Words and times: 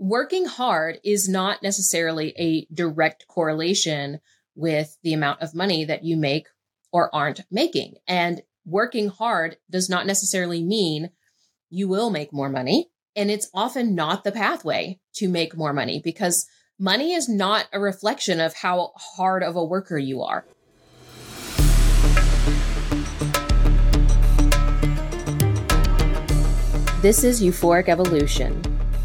working 0.00 0.46
hard 0.46 0.98
is 1.04 1.28
not 1.28 1.62
necessarily 1.62 2.32
a 2.38 2.66
direct 2.72 3.26
correlation 3.28 4.18
with 4.54 4.96
the 5.02 5.12
amount 5.12 5.42
of 5.42 5.54
money 5.54 5.84
that 5.84 6.02
you 6.02 6.16
make 6.16 6.46
or 6.90 7.14
aren't 7.14 7.42
making. 7.50 7.96
And 8.08 8.40
working 8.64 9.08
hard 9.08 9.58
does 9.70 9.90
not 9.90 10.06
necessarily 10.06 10.62
mean 10.62 11.10
you 11.68 11.86
will 11.86 12.08
make 12.08 12.32
more 12.32 12.48
money. 12.48 12.88
And 13.14 13.30
it's 13.30 13.50
often 13.52 13.94
not 13.94 14.24
the 14.24 14.32
pathway 14.32 14.98
to 15.16 15.28
make 15.28 15.54
more 15.54 15.74
money 15.74 16.00
because 16.02 16.46
money 16.78 17.12
is 17.12 17.28
not 17.28 17.66
a 17.70 17.78
reflection 17.78 18.40
of 18.40 18.54
how 18.54 18.92
hard 18.96 19.42
of 19.42 19.54
a 19.54 19.64
worker 19.64 19.98
you 19.98 20.22
are. 20.22 20.46
This 27.02 27.22
is 27.22 27.42
Euphoric 27.42 27.88
Evolution, 27.88 28.62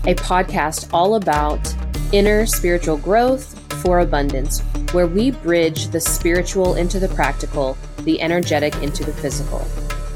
a 0.08 0.16
podcast 0.16 0.90
all 0.94 1.16
about 1.16 1.74
inner 2.12 2.46
spiritual 2.46 2.98
growth 2.98 3.60
for 3.82 4.00
abundance, 4.00 4.62
where 4.92 5.07
we 5.07 5.32
bridge 5.32 5.88
the 5.88 6.00
spiritual 6.00 6.75
into 6.75 7.00
the 7.00 7.10
practical, 7.10 7.78
the 8.00 8.21
energetic 8.21 8.76
into 8.84 9.04
the 9.04 9.14
physical. 9.14 9.65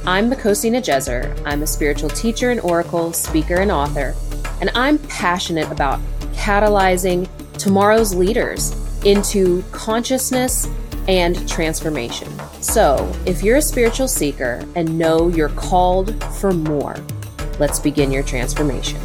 I'm 0.06 0.32
Makhosi 0.32 0.72
Nejeser. 0.72 1.42
I'm 1.46 1.64
a 1.64 1.68
spiritual 1.68 2.10
teacher 2.10 2.52
and 2.52 2.60
oracle, 2.62 3.14
speaker, 3.14 3.56
and 3.56 3.72
author, 3.72 4.16
and 4.62 4.70
I'm 4.76 4.98
passionate 5.00 5.72
about 5.72 6.00
catalyzing 6.34 7.28
tomorrow's 7.58 8.16
leaders 8.16 8.74
into 9.06 9.64
consciousness 9.72 10.68
and 11.08 11.48
transformation. 11.50 12.32
So, 12.62 13.12
if 13.26 13.44
you're 13.44 13.58
a 13.58 13.62
spiritual 13.62 14.08
seeker 14.08 14.66
and 14.76 14.98
know 14.98 15.30
you're 15.30 15.50
called 15.50 16.24
for 16.36 16.52
more, 16.52 16.96
Let's 17.60 17.78
begin 17.78 18.10
your 18.10 18.24
transformation. 18.24 19.02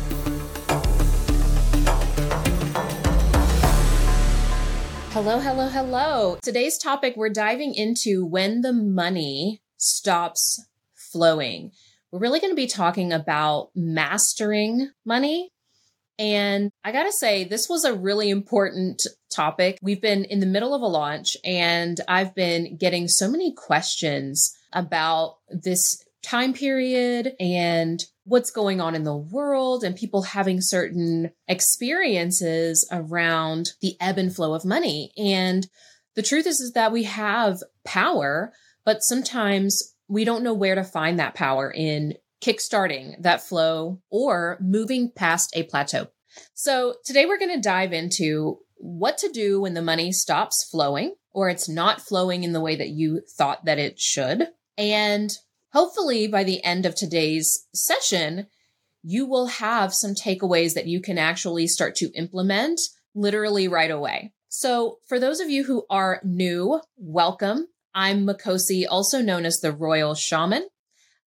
Hello, 5.25 5.39
hello, 5.39 5.69
hello. 5.69 6.39
Today's 6.43 6.77
topic, 6.77 7.15
we're 7.17 7.31
diving 7.31 7.75
into 7.75 8.27
when 8.27 8.61
the 8.61 8.75
money 8.75 9.63
stops 9.79 10.63
flowing. 10.95 11.73
We're 12.13 12.19
really 12.19 12.41
going 12.41 12.51
to 12.51 12.55
be 12.55 12.67
talking 12.67 13.11
about 13.11 13.71
mastering 13.75 14.91
money. 15.07 15.49
And 16.19 16.71
I 16.85 16.93
got 16.93 17.05
to 17.05 17.13
say, 17.13 17.45
this 17.45 17.71
was 17.71 17.87
a 17.87 17.95
really 17.95 18.29
important 18.29 19.07
topic. 19.33 19.79
We've 19.81 20.03
been 20.03 20.27
in 20.27 20.41
the 20.41 20.47
middle 20.47 20.75
of 20.75 20.83
a 20.83 20.87
launch, 20.87 21.39
and 21.43 21.99
I've 22.07 22.35
been 22.35 22.77
getting 22.77 23.09
so 23.09 23.27
many 23.27 23.55
questions 23.55 24.55
about 24.75 25.39
this 25.49 26.05
time 26.23 26.53
period 26.53 27.33
and 27.41 28.05
what's 28.25 28.51
going 28.51 28.81
on 28.81 28.95
in 28.95 29.05
the 29.05 29.17
world 29.17 29.85
and 29.85 29.95
people 29.95 30.23
having 30.23 30.61
certain 30.61 31.31
experiences 31.47 32.87
around 32.91 33.71
the 33.81 33.97
ebb 34.01 34.19
and 34.19 34.35
flow 34.35 34.55
of 34.55 34.65
money. 34.65 35.13
And 35.17 35.67
the 36.17 36.23
truth 36.23 36.47
is, 36.47 36.61
is 36.61 36.73
that 36.73 36.93
we 36.93 37.05
have 37.05 37.59
power, 37.85 38.53
but 38.85 39.03
sometimes 39.03 39.95
we 40.09 40.25
don't 40.25 40.43
know 40.43 40.55
where 40.55 40.75
to 40.75 40.85
find 40.85 41.19
that 41.19 41.35
power 41.35 41.71
in 41.71 42.15
kickstarting 42.43 43.15
that 43.23 43.43
flow 43.43 44.01
or 44.11 44.59
moving 44.61 45.11
past 45.15 45.51
a 45.57 45.63
plateau. 45.65 46.09
So 46.55 46.97
today 47.05 47.27
we're 47.27 47.39
going 47.39 47.55
to 47.55 47.61
dive 47.61 47.93
into 47.93 48.59
what 48.77 49.19
to 49.19 49.29
do 49.29 49.61
when 49.61 49.75
the 49.75 49.83
money 49.83 50.13
stops 50.13 50.67
flowing 50.71 51.15
or 51.33 51.49
it's 51.49 51.69
not 51.69 52.01
flowing 52.01 52.45
in 52.45 52.53
the 52.53 52.61
way 52.61 52.77
that 52.77 52.91
you 52.91 53.23
thought 53.37 53.65
that 53.65 53.79
it 53.79 53.99
should 53.99 54.49
and 54.77 55.31
hopefully 55.75 56.29
by 56.29 56.45
the 56.45 56.63
end 56.65 56.87
of 56.87 56.95
today's 56.95 57.67
session, 57.75 58.47
you 59.03 59.27
will 59.27 59.49
have 59.49 59.93
some 59.93 60.15
takeaways 60.15 60.73
that 60.75 60.87
you 60.87 61.03
can 61.03 61.19
actually 61.19 61.67
start 61.67 61.97
to 61.97 62.13
implement 62.15 62.81
literally 63.15 63.69
right 63.69 63.91
away. 63.91 64.33
So 64.49 64.99
for 65.07 65.19
those 65.19 65.41
of 65.41 65.51
you 65.51 65.65
who 65.65 65.85
are 65.91 66.21
new, 66.25 66.81
welcome. 66.97 67.67
I'm 67.93 68.25
Makhosi, 68.25 68.85
also 68.89 69.21
known 69.21 69.45
as 69.45 69.61
the 69.61 69.73
Royal 69.73 70.15
Shaman. 70.15 70.67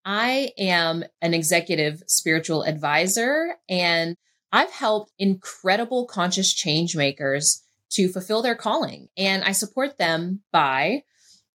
I 0.06 0.52
am 0.58 1.04
an 1.22 1.34
executive 1.34 2.02
spiritual 2.08 2.64
advisor 2.64 3.56
and 3.68 4.16
I've 4.54 4.72
helped 4.72 5.12
incredible 5.20 6.06
conscious 6.06 6.54
change 6.54 6.96
makers 6.96 7.64
to 7.92 8.08
fulfill 8.08 8.42
their 8.42 8.56
calling. 8.56 9.10
And 9.18 9.44
I 9.44 9.52
support 9.52 9.98
them 9.98 10.42
by 10.54 11.04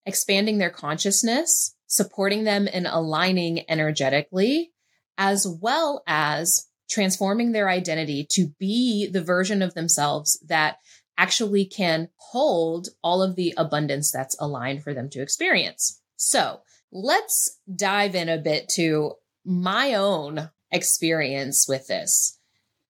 expanding 0.06 0.58
their 0.58 0.70
consciousness, 0.70 1.76
supporting 1.88 2.44
them 2.44 2.68
in 2.68 2.86
aligning 2.86 3.70
energetically, 3.70 4.72
as 5.18 5.48
well 5.62 6.04
as 6.06 6.68
transforming 6.90 7.52
their 7.52 7.70
identity 7.70 8.26
to 8.32 8.48
be 8.60 9.08
the 9.08 9.24
version 9.24 9.62
of 9.62 9.74
themselves 9.74 10.40
that 10.48 10.78
actually 11.18 11.66
can 11.66 12.10
hold 12.18 12.90
all 13.04 13.24
of 13.24 13.36
the 13.36 13.54
abundance 13.58 14.12
that's 14.12 14.40
aligned 14.40 14.84
for 14.84 14.94
them 14.94 15.10
to 15.10 15.22
experience. 15.22 16.02
So 16.16 16.62
let's 16.92 17.60
dive 17.74 18.16
in 18.16 18.30
a 18.30 18.38
bit 18.38 18.70
to 18.76 19.14
my 19.44 19.94
own 19.94 20.50
experience 20.72 21.66
with 21.68 21.88
this. 21.88 22.38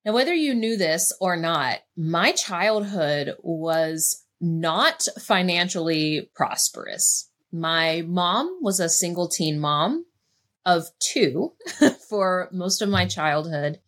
Now, 0.06 0.14
whether 0.14 0.34
you 0.34 0.54
knew 0.54 0.78
this 0.78 1.12
or 1.20 1.36
not, 1.36 1.80
my 1.96 2.32
childhood 2.32 3.36
was 3.40 4.24
not 4.40 5.04
financially 5.20 6.30
prosperous. 6.34 7.30
My 7.52 8.04
mom 8.06 8.60
was 8.62 8.80
a 8.80 8.90
single 8.90 9.28
teen 9.28 9.60
mom 9.60 10.06
of 10.66 10.88
two 11.00 11.54
for 12.10 12.50
most 12.52 12.82
of 12.82 12.90
my 12.90 13.06
childhood. 13.06 13.80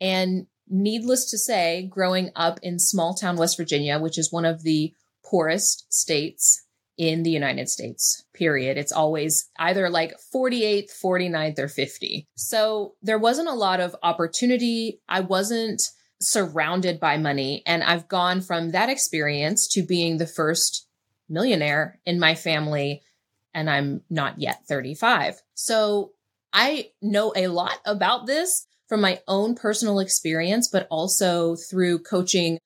And 0.00 0.46
needless 0.68 1.30
to 1.30 1.38
say, 1.38 1.86
growing 1.90 2.30
up 2.34 2.58
in 2.62 2.78
small 2.78 3.14
town 3.14 3.36
West 3.36 3.56
Virginia, 3.56 3.98
which 3.98 4.18
is 4.18 4.32
one 4.32 4.44
of 4.44 4.62
the 4.62 4.92
poorest 5.24 5.92
states 5.92 6.62
in 6.96 7.22
the 7.22 7.30
United 7.30 7.68
States, 7.68 8.24
period. 8.32 8.78
It's 8.78 8.92
always 8.92 9.50
either 9.58 9.90
like 9.90 10.14
48th, 10.34 10.90
49th, 11.04 11.58
or 11.58 11.68
50. 11.68 12.26
So 12.36 12.94
there 13.02 13.18
wasn't 13.18 13.48
a 13.48 13.54
lot 13.54 13.80
of 13.80 13.94
opportunity. 14.02 15.00
I 15.08 15.20
wasn't 15.20 15.82
surrounded 16.20 16.98
by 16.98 17.18
money. 17.18 17.62
And 17.66 17.82
I've 17.82 18.08
gone 18.08 18.40
from 18.40 18.70
that 18.70 18.88
experience 18.88 19.68
to 19.68 19.82
being 19.82 20.16
the 20.16 20.26
first 20.26 20.85
millionaire 21.28 21.98
in 22.04 22.18
my 22.18 22.34
family 22.34 23.02
and 23.54 23.70
I'm 23.70 24.02
not 24.10 24.38
yet 24.38 24.66
35. 24.66 25.40
So 25.54 26.12
I 26.52 26.90
know 27.00 27.32
a 27.34 27.48
lot 27.48 27.78
about 27.86 28.26
this 28.26 28.66
from 28.88 29.00
my 29.00 29.20
own 29.26 29.54
personal 29.54 29.98
experience, 29.98 30.68
but 30.68 30.86
also 30.90 31.56
through 31.56 32.00
coaching 32.00 32.58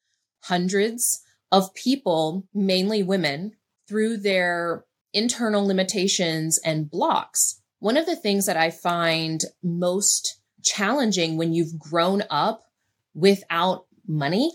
hundreds 0.43 1.22
of 1.53 1.72
people, 1.75 2.47
mainly 2.53 3.03
women, 3.03 3.53
through 3.88 4.19
their 4.19 4.84
internal 5.12 5.66
limitations 5.66 6.59
and 6.65 6.91
blocks. 6.91 7.60
One 7.78 7.97
of 7.97 8.06
the 8.06 8.16
things 8.16 8.47
that 8.47 8.56
I 8.56 8.71
find 8.71 9.42
most 9.62 10.41
challenging 10.62 11.37
when 11.37 11.53
you've 11.53 11.78
grown 11.78 12.22
up 12.31 12.65
without 13.15 13.87
money 14.06 14.53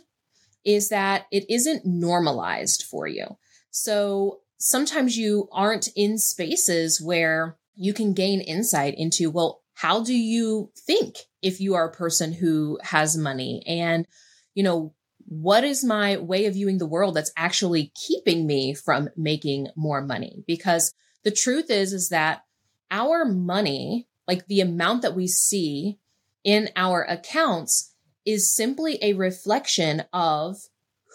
is 0.64 0.90
that 0.90 1.26
it 1.32 1.46
isn't 1.50 1.86
normalized 1.86 2.84
for 2.84 3.08
you. 3.08 3.38
So 3.76 4.40
sometimes 4.58 5.18
you 5.18 5.50
aren't 5.52 5.90
in 5.98 6.18
spaces 6.18 7.02
where 7.02 7.58
you 7.76 7.94
can 7.94 8.14
gain 8.14 8.40
insight 8.40 8.96
into, 8.98 9.30
well, 9.30 9.64
how 9.74 10.02
do 10.02 10.14
you 10.14 10.72
think 10.78 11.18
if 11.42 11.60
you 11.60 11.76
are 11.76 11.90
a 11.90 11.94
person 11.94 12.32
who 12.32 12.80
has 12.82 13.18
money? 13.18 13.64
And, 13.68 14.08
you 14.54 14.64
know, 14.64 14.94
what 15.26 15.66
is 15.66 15.84
my 15.84 16.16
way 16.16 16.46
of 16.46 16.54
viewing 16.54 16.78
the 16.78 16.86
world 16.86 17.16
that's 17.16 17.34
actually 17.36 17.92
keeping 17.96 18.48
me 18.48 18.74
from 18.74 19.10
making 19.18 19.68
more 19.76 20.02
money? 20.02 20.46
Because 20.48 20.94
the 21.26 21.32
truth 21.32 21.70
is, 21.70 21.92
is 21.92 22.08
that 22.10 22.46
our 22.90 23.26
money, 23.26 24.08
like 24.26 24.48
the 24.48 24.62
amount 24.62 25.02
that 25.02 25.16
we 25.16 25.28
see 25.28 26.00
in 26.46 26.70
our 26.78 27.04
accounts 27.04 27.94
is 28.24 28.56
simply 28.56 29.00
a 29.02 29.16
reflection 29.16 30.06
of 30.14 30.56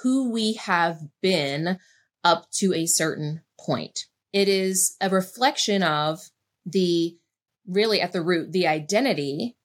who 0.03 0.31
we 0.31 0.55
have 0.55 1.01
been 1.23 1.79
up 2.25 2.51
to 2.53 2.75
a 2.75 2.87
certain 2.87 3.43
point. 3.59 4.07
It 4.33 4.49
is 4.49 4.97
a 5.01 5.09
reflection 5.09 5.83
of 5.83 6.21
the 6.65 7.17
really 7.67 8.01
at 8.01 8.13
the 8.13 8.23
root, 8.23 8.53
the 8.53 8.67
identity 8.67 9.57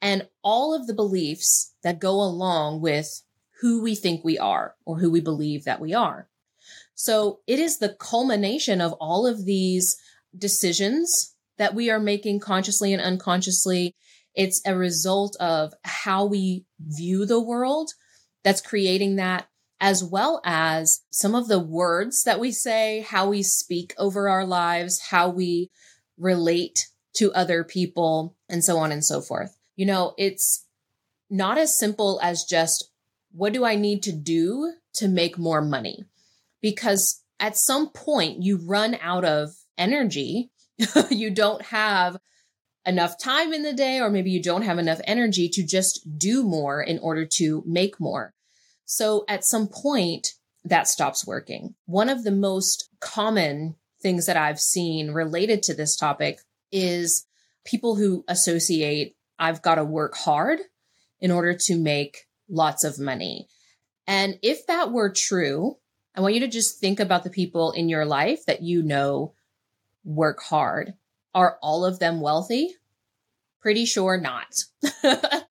and 0.00 0.28
all 0.42 0.74
of 0.74 0.86
the 0.86 0.94
beliefs 0.94 1.74
that 1.82 1.98
go 1.98 2.12
along 2.14 2.80
with 2.80 3.22
who 3.60 3.82
we 3.82 3.94
think 3.94 4.24
we 4.24 4.38
are 4.38 4.74
or 4.84 4.98
who 4.98 5.10
we 5.10 5.20
believe 5.20 5.64
that 5.64 5.80
we 5.80 5.94
are. 5.94 6.28
So 6.94 7.40
it 7.46 7.58
is 7.58 7.78
the 7.78 7.96
culmination 7.98 8.80
of 8.80 8.92
all 8.94 9.26
of 9.26 9.44
these 9.44 9.96
decisions 10.36 11.34
that 11.56 11.74
we 11.74 11.90
are 11.90 12.00
making 12.00 12.40
consciously 12.40 12.92
and 12.92 13.00
unconsciously. 13.02 13.94
It's 14.34 14.60
a 14.66 14.76
result 14.76 15.36
of 15.40 15.72
how 15.84 16.26
we 16.26 16.64
view 16.80 17.24
the 17.24 17.40
world 17.40 17.90
that's 18.42 18.60
creating 18.60 19.16
that 19.16 19.48
as 19.80 20.02
well 20.02 20.40
as 20.44 21.02
some 21.10 21.34
of 21.34 21.48
the 21.48 21.58
words 21.58 22.22
that 22.24 22.40
we 22.40 22.52
say, 22.52 23.04
how 23.08 23.28
we 23.28 23.42
speak 23.42 23.94
over 23.98 24.28
our 24.28 24.46
lives, 24.46 25.00
how 25.10 25.28
we 25.28 25.70
relate 26.18 26.88
to 27.14 27.32
other 27.32 27.64
people, 27.64 28.36
and 28.48 28.64
so 28.64 28.78
on 28.78 28.92
and 28.92 29.04
so 29.04 29.20
forth. 29.20 29.56
You 29.76 29.86
know, 29.86 30.14
it's 30.16 30.66
not 31.30 31.58
as 31.58 31.76
simple 31.76 32.20
as 32.22 32.44
just 32.44 32.90
what 33.32 33.52
do 33.52 33.64
I 33.64 33.74
need 33.74 34.02
to 34.04 34.12
do 34.12 34.72
to 34.94 35.08
make 35.08 35.36
more 35.38 35.60
money? 35.60 36.04
Because 36.62 37.22
at 37.40 37.56
some 37.56 37.90
point 37.90 38.42
you 38.42 38.56
run 38.56 38.96
out 39.00 39.24
of 39.24 39.54
energy. 39.76 40.50
you 41.10 41.30
don't 41.30 41.62
have 41.62 42.16
enough 42.86 43.18
time 43.18 43.52
in 43.52 43.62
the 43.62 43.72
day, 43.72 44.00
or 44.00 44.10
maybe 44.10 44.30
you 44.30 44.42
don't 44.42 44.62
have 44.62 44.78
enough 44.78 45.00
energy 45.04 45.48
to 45.48 45.64
just 45.64 46.18
do 46.18 46.44
more 46.44 46.82
in 46.82 46.98
order 46.98 47.24
to 47.24 47.62
make 47.66 47.98
more. 47.98 48.34
So 48.84 49.24
at 49.28 49.44
some 49.44 49.68
point, 49.68 50.34
that 50.64 50.88
stops 50.88 51.26
working. 51.26 51.74
One 51.86 52.08
of 52.08 52.24
the 52.24 52.30
most 52.30 52.88
common 53.00 53.76
things 54.02 54.26
that 54.26 54.36
I've 54.36 54.60
seen 54.60 55.10
related 55.10 55.62
to 55.64 55.74
this 55.74 55.96
topic 55.96 56.40
is 56.72 57.26
people 57.64 57.96
who 57.96 58.24
associate 58.28 59.16
I've 59.38 59.62
got 59.62 59.76
to 59.76 59.84
work 59.84 60.14
hard 60.14 60.60
in 61.20 61.30
order 61.30 61.54
to 61.54 61.76
make 61.76 62.26
lots 62.48 62.84
of 62.84 62.98
money. 62.98 63.48
And 64.06 64.38
if 64.42 64.66
that 64.66 64.92
were 64.92 65.10
true, 65.10 65.76
I 66.14 66.20
want 66.20 66.34
you 66.34 66.40
to 66.40 66.48
just 66.48 66.78
think 66.78 67.00
about 67.00 67.24
the 67.24 67.30
people 67.30 67.72
in 67.72 67.88
your 67.88 68.04
life 68.04 68.46
that 68.46 68.62
you 68.62 68.82
know 68.82 69.32
work 70.04 70.40
hard. 70.42 70.94
Are 71.34 71.58
all 71.62 71.84
of 71.84 71.98
them 71.98 72.20
wealthy? 72.20 72.76
Pretty 73.60 73.86
sure 73.86 74.18
not. 74.18 74.64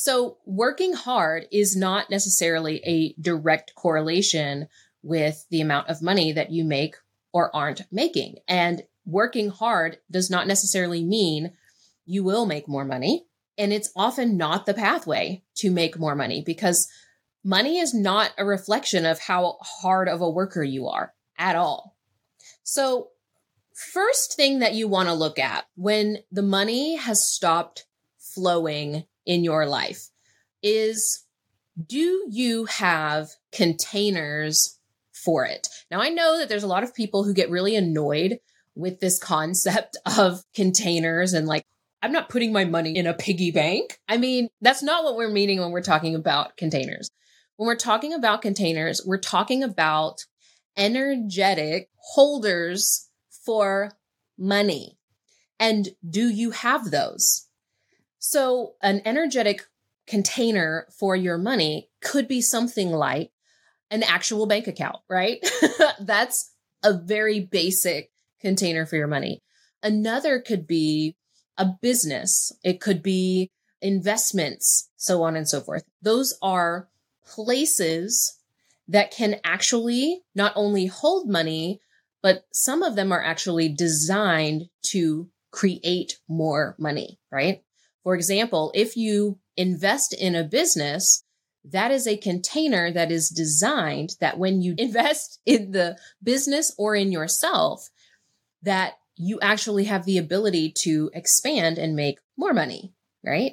so, 0.00 0.36
working 0.46 0.92
hard 0.92 1.48
is 1.50 1.74
not 1.74 2.08
necessarily 2.08 2.80
a 2.86 3.20
direct 3.20 3.74
correlation 3.74 4.68
with 5.02 5.44
the 5.50 5.60
amount 5.60 5.88
of 5.88 6.00
money 6.00 6.30
that 6.30 6.52
you 6.52 6.62
make 6.62 6.94
or 7.32 7.54
aren't 7.54 7.82
making. 7.90 8.36
And 8.46 8.84
working 9.04 9.48
hard 9.48 9.98
does 10.08 10.30
not 10.30 10.46
necessarily 10.46 11.02
mean 11.02 11.50
you 12.06 12.22
will 12.22 12.46
make 12.46 12.68
more 12.68 12.84
money. 12.84 13.26
And 13.58 13.72
it's 13.72 13.90
often 13.96 14.36
not 14.36 14.66
the 14.66 14.72
pathway 14.72 15.42
to 15.56 15.68
make 15.68 15.98
more 15.98 16.14
money 16.14 16.44
because 16.46 16.86
money 17.42 17.80
is 17.80 17.92
not 17.92 18.30
a 18.38 18.44
reflection 18.44 19.04
of 19.04 19.18
how 19.18 19.56
hard 19.62 20.08
of 20.08 20.20
a 20.20 20.30
worker 20.30 20.62
you 20.62 20.86
are 20.86 21.12
at 21.36 21.56
all. 21.56 21.96
So, 22.62 23.08
first 23.74 24.36
thing 24.36 24.60
that 24.60 24.74
you 24.74 24.86
want 24.86 25.08
to 25.08 25.14
look 25.14 25.40
at 25.40 25.66
when 25.74 26.18
the 26.30 26.42
money 26.42 26.94
has 26.94 27.26
stopped 27.26 27.87
flowing 28.38 29.02
in 29.26 29.42
your 29.42 29.66
life 29.66 30.10
is 30.62 31.24
do 31.86 32.26
you 32.30 32.66
have 32.66 33.30
containers 33.52 34.78
for 35.12 35.44
it? 35.44 35.66
Now, 35.90 36.00
I 36.00 36.08
know 36.08 36.38
that 36.38 36.48
there's 36.48 36.62
a 36.62 36.68
lot 36.68 36.84
of 36.84 36.94
people 36.94 37.24
who 37.24 37.34
get 37.34 37.50
really 37.50 37.74
annoyed 37.74 38.38
with 38.76 39.00
this 39.00 39.18
concept 39.18 39.96
of 40.18 40.42
containers 40.54 41.32
and 41.32 41.48
like, 41.48 41.64
I'm 42.00 42.12
not 42.12 42.28
putting 42.28 42.52
my 42.52 42.64
money 42.64 42.96
in 42.96 43.08
a 43.08 43.14
piggy 43.14 43.50
bank. 43.50 43.98
I 44.08 44.18
mean, 44.18 44.48
that's 44.60 44.84
not 44.84 45.02
what 45.02 45.16
we're 45.16 45.28
meaning 45.32 45.58
when 45.58 45.72
we're 45.72 45.82
talking 45.82 46.14
about 46.14 46.56
containers. 46.56 47.10
When 47.56 47.66
we're 47.66 47.74
talking 47.74 48.14
about 48.14 48.40
containers, 48.40 49.02
we're 49.04 49.18
talking 49.18 49.64
about 49.64 50.24
energetic 50.76 51.88
holders 51.96 53.08
for 53.44 53.90
money. 54.38 54.96
And 55.58 55.88
do 56.08 56.28
you 56.28 56.52
have 56.52 56.92
those? 56.92 57.47
So, 58.18 58.74
an 58.82 59.02
energetic 59.04 59.62
container 60.06 60.86
for 60.98 61.14
your 61.14 61.38
money 61.38 61.88
could 62.00 62.26
be 62.26 62.40
something 62.40 62.90
like 62.90 63.30
an 63.90 64.02
actual 64.02 64.46
bank 64.46 64.66
account, 64.66 64.96
right? 65.08 65.38
That's 66.00 66.52
a 66.82 66.94
very 66.94 67.40
basic 67.40 68.10
container 68.40 68.86
for 68.86 68.96
your 68.96 69.06
money. 69.06 69.42
Another 69.82 70.40
could 70.40 70.66
be 70.66 71.16
a 71.56 71.66
business, 71.80 72.52
it 72.62 72.80
could 72.80 73.02
be 73.02 73.50
investments, 73.80 74.90
so 74.96 75.22
on 75.22 75.36
and 75.36 75.48
so 75.48 75.60
forth. 75.60 75.84
Those 76.02 76.36
are 76.42 76.88
places 77.26 78.38
that 78.88 79.10
can 79.10 79.36
actually 79.44 80.22
not 80.34 80.52
only 80.56 80.86
hold 80.86 81.28
money, 81.28 81.80
but 82.22 82.46
some 82.52 82.82
of 82.82 82.96
them 82.96 83.12
are 83.12 83.22
actually 83.22 83.68
designed 83.68 84.68
to 84.82 85.28
create 85.50 86.18
more 86.28 86.74
money, 86.78 87.18
right? 87.30 87.62
For 88.02 88.14
example, 88.14 88.72
if 88.74 88.96
you 88.96 89.38
invest 89.56 90.14
in 90.14 90.34
a 90.34 90.44
business, 90.44 91.24
that 91.64 91.90
is 91.90 92.06
a 92.06 92.16
container 92.16 92.90
that 92.92 93.10
is 93.10 93.28
designed 93.28 94.16
that 94.20 94.38
when 94.38 94.62
you 94.62 94.74
invest 94.78 95.40
in 95.44 95.72
the 95.72 95.98
business 96.22 96.74
or 96.78 96.94
in 96.94 97.12
yourself, 97.12 97.90
that 98.62 98.94
you 99.16 99.38
actually 99.40 99.84
have 99.84 100.04
the 100.04 100.18
ability 100.18 100.70
to 100.70 101.10
expand 101.12 101.78
and 101.78 101.96
make 101.96 102.18
more 102.36 102.52
money, 102.52 102.92
right? 103.24 103.52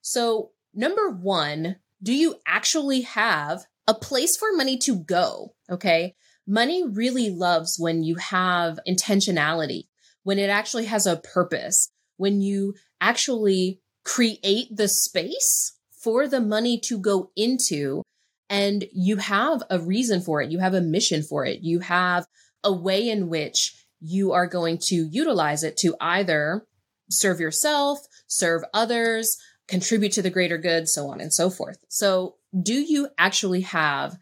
So, 0.00 0.50
number 0.74 1.10
one, 1.10 1.76
do 2.02 2.12
you 2.12 2.36
actually 2.46 3.02
have 3.02 3.66
a 3.86 3.94
place 3.94 4.36
for 4.36 4.52
money 4.52 4.76
to 4.78 4.96
go? 4.96 5.54
Okay. 5.70 6.14
Money 6.46 6.84
really 6.86 7.30
loves 7.30 7.76
when 7.78 8.02
you 8.02 8.16
have 8.16 8.80
intentionality, 8.88 9.84
when 10.24 10.38
it 10.38 10.50
actually 10.50 10.86
has 10.86 11.06
a 11.06 11.16
purpose, 11.16 11.90
when 12.16 12.40
you 12.40 12.74
actually 13.02 13.80
create 14.04 14.74
the 14.74 14.88
space 14.88 15.76
for 15.90 16.26
the 16.26 16.40
money 16.40 16.78
to 16.78 16.98
go 16.98 17.30
into 17.36 18.02
and 18.48 18.84
you 18.92 19.16
have 19.16 19.62
a 19.70 19.78
reason 19.78 20.20
for 20.20 20.42
it. 20.42 20.50
You 20.50 20.58
have 20.58 20.74
a 20.74 20.80
mission 20.80 21.22
for 21.22 21.44
it. 21.46 21.60
You 21.60 21.80
have 21.80 22.26
a 22.62 22.72
way 22.72 23.08
in 23.08 23.28
which 23.28 23.74
you 24.00 24.32
are 24.32 24.46
going 24.46 24.78
to 24.78 24.94
utilize 24.94 25.64
it 25.64 25.76
to 25.78 25.94
either 26.00 26.66
serve 27.08 27.40
yourself, 27.40 28.00
serve 28.26 28.62
others, 28.74 29.38
contribute 29.68 30.12
to 30.12 30.22
the 30.22 30.30
greater 30.30 30.58
good, 30.58 30.88
so 30.88 31.08
on 31.08 31.20
and 31.20 31.32
so 31.32 31.48
forth. 31.48 31.78
So, 31.88 32.36
do 32.60 32.74
you 32.74 33.08
actually 33.16 33.62
have 33.62 34.18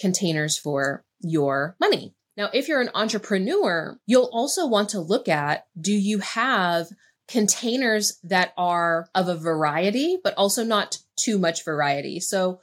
containers 0.00 0.56
for 0.56 1.04
your 1.20 1.76
money? 1.78 2.14
Now, 2.36 2.48
if 2.54 2.68
you're 2.68 2.80
an 2.80 2.90
entrepreneur, 2.94 3.98
you'll 4.06 4.30
also 4.32 4.66
want 4.66 4.88
to 4.90 5.00
look 5.00 5.28
at 5.28 5.66
do 5.78 5.92
you 5.92 6.20
have 6.20 6.86
containers 7.28 8.18
that 8.24 8.52
are 8.56 9.08
of 9.14 9.28
a 9.28 9.36
variety, 9.36 10.18
but 10.22 10.34
also 10.36 10.64
not 10.64 10.98
too 11.16 11.38
much 11.38 11.64
variety? 11.64 12.20
So, 12.20 12.60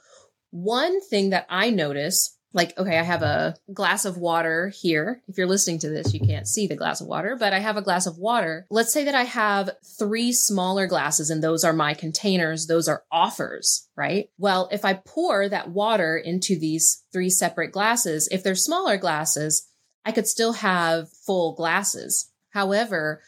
one 0.50 1.00
thing 1.00 1.30
that 1.30 1.46
I 1.48 1.70
notice 1.70 2.36
like, 2.54 2.76
okay, 2.78 2.98
I 2.98 3.02
have 3.02 3.22
a 3.22 3.56
glass 3.72 4.04
of 4.04 4.18
water 4.18 4.68
here. 4.68 5.22
If 5.26 5.38
you're 5.38 5.46
listening 5.46 5.78
to 5.80 5.88
this, 5.88 6.12
you 6.12 6.20
can't 6.20 6.46
see 6.46 6.66
the 6.66 6.76
glass 6.76 7.00
of 7.00 7.06
water, 7.06 7.36
but 7.38 7.52
I 7.52 7.60
have 7.60 7.76
a 7.76 7.82
glass 7.82 8.06
of 8.06 8.18
water. 8.18 8.66
Let's 8.70 8.92
say 8.92 9.04
that 9.04 9.14
I 9.14 9.24
have 9.24 9.70
three 9.98 10.32
smaller 10.32 10.86
glasses 10.86 11.30
and 11.30 11.42
those 11.42 11.64
are 11.64 11.72
my 11.72 11.94
containers. 11.94 12.66
Those 12.66 12.88
are 12.88 13.04
offers, 13.10 13.88
right? 13.96 14.28
Well, 14.38 14.68
if 14.70 14.84
I 14.84 14.94
pour 14.94 15.48
that 15.48 15.70
water 15.70 16.16
into 16.16 16.58
these 16.58 17.04
three 17.12 17.30
separate 17.30 17.72
glasses, 17.72 18.28
if 18.30 18.42
they're 18.42 18.54
smaller 18.54 18.98
glasses, 18.98 19.68
I 20.04 20.12
could 20.12 20.26
still 20.26 20.54
have 20.54 21.10
full 21.10 21.54
glasses. 21.54 22.30
However, 22.50 23.22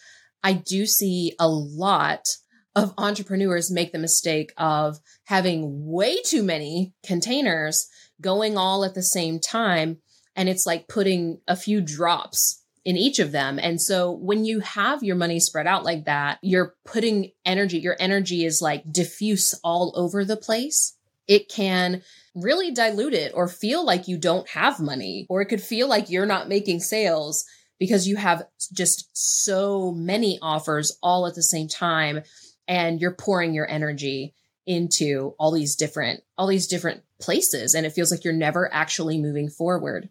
I 0.44 0.52
do 0.52 0.86
see 0.86 1.34
a 1.40 1.48
lot 1.48 2.28
of 2.76 2.92
entrepreneurs 2.98 3.70
make 3.70 3.92
the 3.92 3.98
mistake 3.98 4.52
of 4.56 4.98
having 5.24 5.86
way 5.90 6.20
too 6.22 6.42
many 6.42 6.92
containers 7.04 7.88
going 8.20 8.56
all 8.56 8.84
at 8.84 8.94
the 8.94 9.02
same 9.02 9.40
time. 9.40 9.98
And 10.36 10.48
it's 10.48 10.66
like 10.66 10.88
putting 10.88 11.40
a 11.48 11.56
few 11.56 11.80
drops 11.80 12.62
in 12.84 12.96
each 12.96 13.18
of 13.18 13.32
them. 13.32 13.58
And 13.58 13.80
so 13.80 14.10
when 14.12 14.44
you 14.44 14.60
have 14.60 15.02
your 15.02 15.16
money 15.16 15.40
spread 15.40 15.66
out 15.66 15.84
like 15.84 16.04
that, 16.04 16.38
you're 16.42 16.74
putting 16.84 17.30
energy, 17.46 17.78
your 17.78 17.96
energy 17.98 18.44
is 18.44 18.60
like 18.60 18.84
diffuse 18.92 19.54
all 19.64 19.92
over 19.96 20.24
the 20.24 20.36
place. 20.36 20.94
It 21.26 21.48
can 21.48 22.02
really 22.34 22.70
dilute 22.72 23.14
it 23.14 23.32
or 23.34 23.48
feel 23.48 23.86
like 23.86 24.08
you 24.08 24.18
don't 24.18 24.48
have 24.50 24.80
money, 24.80 25.24
or 25.30 25.40
it 25.40 25.46
could 25.46 25.62
feel 25.62 25.88
like 25.88 26.10
you're 26.10 26.26
not 26.26 26.48
making 26.48 26.80
sales 26.80 27.46
because 27.84 28.08
you 28.08 28.16
have 28.16 28.46
just 28.72 29.10
so 29.12 29.92
many 29.92 30.38
offers 30.40 30.96
all 31.02 31.26
at 31.26 31.34
the 31.34 31.42
same 31.42 31.68
time 31.68 32.22
and 32.66 32.98
you're 32.98 33.14
pouring 33.14 33.52
your 33.52 33.70
energy 33.70 34.34
into 34.66 35.34
all 35.38 35.52
these 35.52 35.76
different 35.76 36.22
all 36.38 36.46
these 36.46 36.66
different 36.66 37.02
places 37.20 37.74
and 37.74 37.84
it 37.84 37.92
feels 37.92 38.10
like 38.10 38.24
you're 38.24 38.32
never 38.32 38.72
actually 38.72 39.20
moving 39.20 39.50
forward. 39.50 40.08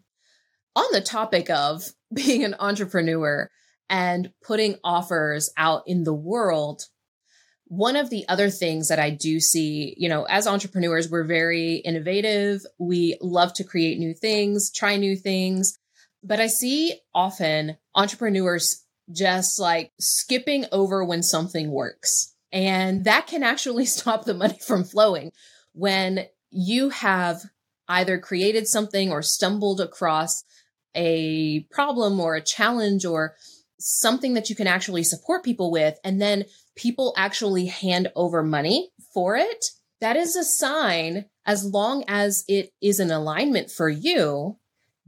On 0.76 0.86
the 0.92 1.00
topic 1.00 1.50
of 1.50 1.82
being 2.14 2.44
an 2.44 2.54
entrepreneur 2.60 3.50
and 3.90 4.32
putting 4.40 4.76
offers 4.84 5.50
out 5.56 5.82
in 5.86 6.04
the 6.04 6.14
world, 6.14 6.84
one 7.66 7.96
of 7.96 8.08
the 8.08 8.24
other 8.28 8.50
things 8.50 8.86
that 8.86 9.00
I 9.00 9.10
do 9.10 9.40
see, 9.40 9.96
you 9.96 10.08
know, 10.08 10.24
as 10.28 10.46
entrepreneurs, 10.46 11.10
we're 11.10 11.26
very 11.26 11.76
innovative. 11.76 12.60
We 12.78 13.18
love 13.20 13.52
to 13.54 13.64
create 13.64 13.98
new 13.98 14.14
things, 14.14 14.70
try 14.70 14.96
new 14.96 15.16
things. 15.16 15.76
But 16.24 16.40
I 16.40 16.46
see 16.46 17.00
often 17.14 17.76
entrepreneurs 17.94 18.84
just 19.12 19.60
like 19.60 19.92
skipping 20.00 20.64
over 20.72 21.04
when 21.04 21.22
something 21.22 21.70
works. 21.70 22.34
And 22.50 23.04
that 23.04 23.26
can 23.26 23.42
actually 23.42 23.84
stop 23.84 24.24
the 24.24 24.34
money 24.34 24.58
from 24.66 24.84
flowing 24.84 25.30
when 25.72 26.26
you 26.50 26.88
have 26.90 27.42
either 27.88 28.18
created 28.18 28.66
something 28.66 29.10
or 29.10 29.20
stumbled 29.20 29.80
across 29.80 30.42
a 30.94 31.66
problem 31.70 32.20
or 32.20 32.34
a 32.34 32.40
challenge 32.40 33.04
or 33.04 33.34
something 33.78 34.34
that 34.34 34.48
you 34.48 34.56
can 34.56 34.66
actually 34.66 35.04
support 35.04 35.44
people 35.44 35.70
with, 35.70 35.98
and 36.04 36.22
then 36.22 36.44
people 36.76 37.12
actually 37.16 37.66
hand 37.66 38.10
over 38.16 38.42
money 38.42 38.90
for 39.12 39.36
it. 39.36 39.66
That 40.00 40.16
is 40.16 40.36
a 40.36 40.44
sign 40.44 41.26
as 41.44 41.64
long 41.64 42.04
as 42.08 42.44
it 42.48 42.72
is 42.80 43.00
an 43.00 43.10
alignment 43.10 43.70
for 43.70 43.88
you, 43.88 44.56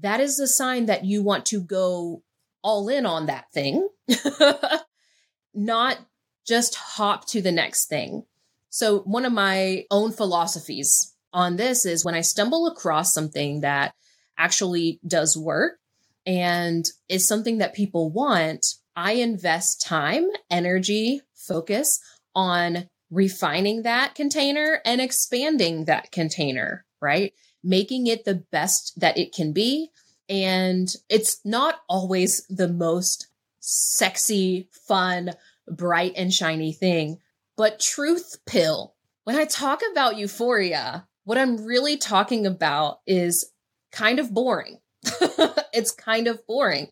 that 0.01 0.21
is 0.21 0.39
a 0.41 0.47
sign 0.47 0.87
that 0.87 1.05
you 1.05 1.23
want 1.23 1.47
to 1.47 1.61
go 1.61 2.23
all 2.63 2.89
in 2.89 3.07
on 3.07 3.27
that 3.27 3.51
thing, 3.53 3.89
not 5.55 5.99
just 6.47 6.75
hop 6.75 7.27
to 7.29 7.41
the 7.41 7.53
next 7.53 7.87
thing. 7.87 8.25
So, 8.71 9.01
one 9.01 9.25
of 9.25 9.33
my 9.33 9.85
own 9.91 10.13
philosophies 10.13 11.15
on 11.33 11.57
this 11.57 11.87
is 11.87 12.05
when 12.05 12.15
I 12.15 12.21
stumble 12.21 12.67
across 12.67 13.15
something 13.15 13.61
that 13.61 13.95
actually 14.39 15.01
does 15.07 15.37
work 15.37 15.79
and 16.27 16.85
is 17.09 17.27
something 17.27 17.59
that 17.59 17.75
people 17.75 18.11
want, 18.11 18.67
I 18.95 19.13
invest 19.13 19.83
time, 19.87 20.27
energy, 20.51 21.21
focus 21.35 22.01
on 22.35 22.89
refining 23.11 23.83
that 23.83 24.15
container 24.15 24.81
and 24.85 25.01
expanding 25.01 25.85
that 25.85 26.11
container, 26.11 26.85
right? 27.01 27.33
Making 27.63 28.07
it 28.07 28.25
the 28.25 28.45
best 28.51 28.99
that 29.01 29.19
it 29.19 29.35
can 29.35 29.53
be. 29.53 29.91
And 30.29 30.93
it's 31.09 31.41
not 31.45 31.81
always 31.89 32.47
the 32.49 32.69
most 32.69 33.29
sexy, 33.61 34.69
fun, 34.87 35.33
bright 35.69 36.13
and 36.17 36.33
shiny 36.33 36.73
thing, 36.73 37.19
but 37.57 37.81
truth 37.81 38.37
pill. 38.47 38.95
When 39.25 39.37
I 39.37 39.45
talk 39.45 39.83
about 39.91 40.17
euphoria, 40.17 41.07
what 41.25 41.39
I'm 41.39 41.65
really 41.65 41.97
talking 41.97 42.47
about 42.47 43.01
is 43.07 43.51
kind 43.91 44.19
of 44.19 44.33
boring. 44.33 44.79
it's 45.73 45.91
kind 45.91 46.29
of 46.29 46.47
boring. 46.47 46.89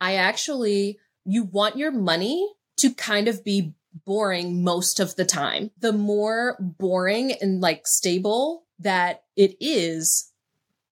I 0.00 0.14
actually, 0.14 0.98
you 1.24 1.44
want 1.44 1.76
your 1.76 1.90
money 1.90 2.54
to 2.78 2.92
kind 2.94 3.28
of 3.28 3.44
be 3.44 3.74
boring 4.04 4.62
most 4.62 5.00
of 5.00 5.16
the 5.16 5.24
time. 5.24 5.70
The 5.78 5.92
more 5.92 6.56
boring 6.60 7.32
and 7.32 7.60
like 7.60 7.86
stable 7.86 8.65
that 8.78 9.22
it 9.36 9.56
is, 9.60 10.32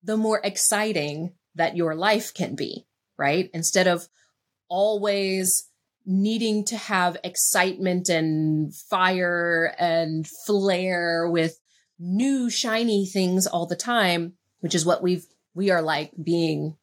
the 0.03 0.17
more 0.17 0.41
exciting 0.43 1.33
that 1.55 1.77
your 1.77 1.95
life 1.95 2.33
can 2.35 2.55
be, 2.55 2.87
right? 3.17 3.51
Instead 3.55 3.87
of 3.87 4.09
always 4.69 5.69
needing 6.07 6.65
to 6.67 6.77
have 6.77 7.17
excitement 7.25 8.09
and 8.09 8.75
fire 8.75 9.75
and 9.79 10.27
flair 10.47 11.29
with 11.31 11.59
new 11.99 12.51
shiny 12.51 13.07
things 13.07 13.47
all 13.47 13.67
the 13.67 13.77
time, 13.77 14.35
which 14.61 14.75
is 14.75 14.85
what 14.85 15.03
we've, 15.03 15.25
we 15.55 15.71
are 15.71 15.83
like 15.83 16.13
being 16.23 16.77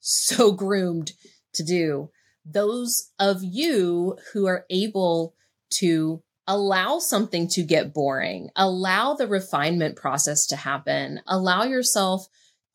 so 0.00 0.52
groomed 0.52 1.12
to 1.54 1.62
do. 1.62 2.10
Those 2.44 3.10
of 3.18 3.42
you 3.42 4.18
who 4.32 4.46
are 4.46 4.66
able 4.70 5.34
to 5.78 6.22
allow 6.46 6.98
something 6.98 7.48
to 7.48 7.62
get 7.62 7.92
boring, 7.92 8.50
allow 8.56 9.14
the 9.14 9.26
refinement 9.26 9.96
process 9.96 10.46
to 10.46 10.56
happen, 10.56 11.20
allow 11.26 11.64
yourself 11.64 12.26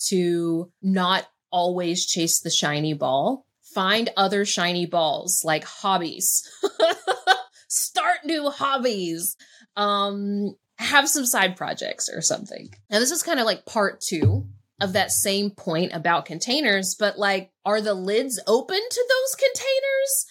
to 0.07 0.71
not 0.81 1.27
always 1.51 2.05
chase 2.05 2.39
the 2.39 2.49
shiny 2.49 2.93
ball. 2.93 3.45
Find 3.73 4.09
other 4.17 4.43
shiny 4.43 4.85
balls 4.85 5.43
like 5.45 5.63
hobbies. 5.63 6.49
Start 7.69 8.17
new 8.25 8.49
hobbies. 8.49 9.37
Um, 9.77 10.55
have 10.77 11.07
some 11.07 11.25
side 11.25 11.55
projects 11.55 12.09
or 12.09 12.21
something. 12.21 12.73
Now, 12.89 12.99
this 12.99 13.11
is 13.11 13.23
kind 13.23 13.39
of 13.39 13.45
like 13.45 13.65
part 13.65 14.01
two 14.01 14.47
of 14.81 14.93
that 14.93 15.11
same 15.11 15.51
point 15.51 15.93
about 15.93 16.25
containers, 16.25 16.95
but 16.95 17.17
like, 17.17 17.51
are 17.63 17.79
the 17.79 17.93
lids 17.93 18.41
open 18.47 18.79
to 18.79 19.05
those 19.09 19.35
containers? 19.35 20.25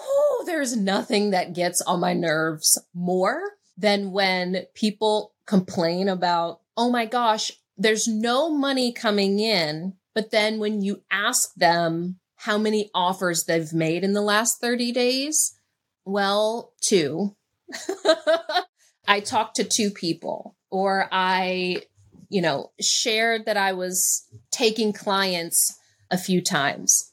Oh, 0.00 0.42
there's 0.46 0.76
nothing 0.76 1.30
that 1.30 1.54
gets 1.54 1.80
on 1.82 2.00
my 2.00 2.12
nerves 2.12 2.78
more 2.94 3.40
than 3.76 4.12
when 4.12 4.66
people 4.74 5.32
complain 5.46 6.08
about, 6.08 6.60
oh 6.76 6.90
my 6.90 7.06
gosh, 7.06 7.52
there's 7.76 8.06
no 8.06 8.50
money 8.50 8.92
coming 8.92 9.38
in. 9.38 9.94
But 10.14 10.30
then 10.30 10.58
when 10.58 10.82
you 10.82 11.02
ask 11.10 11.54
them 11.54 12.18
how 12.36 12.58
many 12.58 12.90
offers 12.94 13.44
they've 13.44 13.72
made 13.72 14.04
in 14.04 14.12
the 14.12 14.20
last 14.20 14.60
30 14.60 14.92
days, 14.92 15.58
well, 16.04 16.72
two. 16.80 17.36
I 19.06 19.20
talked 19.20 19.56
to 19.56 19.64
two 19.64 19.90
people, 19.90 20.56
or 20.70 21.08
I, 21.10 21.82
you 22.28 22.42
know, 22.42 22.70
shared 22.80 23.46
that 23.46 23.56
I 23.56 23.72
was 23.72 24.26
taking 24.50 24.92
clients 24.92 25.78
a 26.10 26.18
few 26.18 26.40
times. 26.40 27.12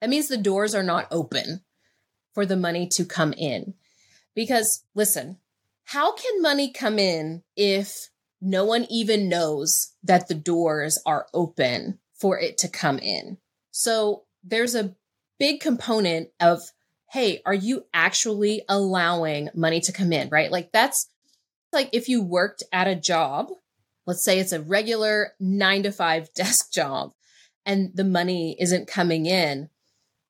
That 0.00 0.10
means 0.10 0.28
the 0.28 0.36
doors 0.36 0.74
are 0.74 0.82
not 0.82 1.08
open 1.10 1.62
for 2.38 2.46
the 2.46 2.56
money 2.56 2.86
to 2.86 3.04
come 3.04 3.32
in. 3.32 3.74
Because 4.32 4.84
listen, 4.94 5.38
how 5.86 6.12
can 6.12 6.40
money 6.40 6.70
come 6.70 6.96
in 6.96 7.42
if 7.56 8.10
no 8.40 8.64
one 8.64 8.86
even 8.88 9.28
knows 9.28 9.94
that 10.04 10.28
the 10.28 10.36
doors 10.36 11.02
are 11.04 11.26
open 11.34 11.98
for 12.14 12.38
it 12.38 12.56
to 12.58 12.68
come 12.68 13.00
in? 13.00 13.38
So 13.72 14.22
there's 14.44 14.76
a 14.76 14.94
big 15.40 15.58
component 15.58 16.28
of, 16.38 16.60
hey, 17.10 17.42
are 17.44 17.54
you 17.54 17.86
actually 17.92 18.62
allowing 18.68 19.48
money 19.52 19.80
to 19.80 19.92
come 19.92 20.12
in, 20.12 20.28
right? 20.28 20.52
Like 20.52 20.70
that's 20.70 21.10
like 21.72 21.90
if 21.92 22.08
you 22.08 22.22
worked 22.22 22.62
at 22.72 22.86
a 22.86 22.94
job, 22.94 23.48
let's 24.06 24.24
say 24.24 24.38
it's 24.38 24.52
a 24.52 24.62
regular 24.62 25.32
nine 25.40 25.82
to 25.82 25.90
five 25.90 26.32
desk 26.34 26.72
job 26.72 27.14
and 27.66 27.90
the 27.96 28.04
money 28.04 28.56
isn't 28.60 28.86
coming 28.86 29.26
in 29.26 29.70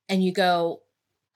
and 0.09 0.25
you 0.25 0.33
go, 0.33 0.81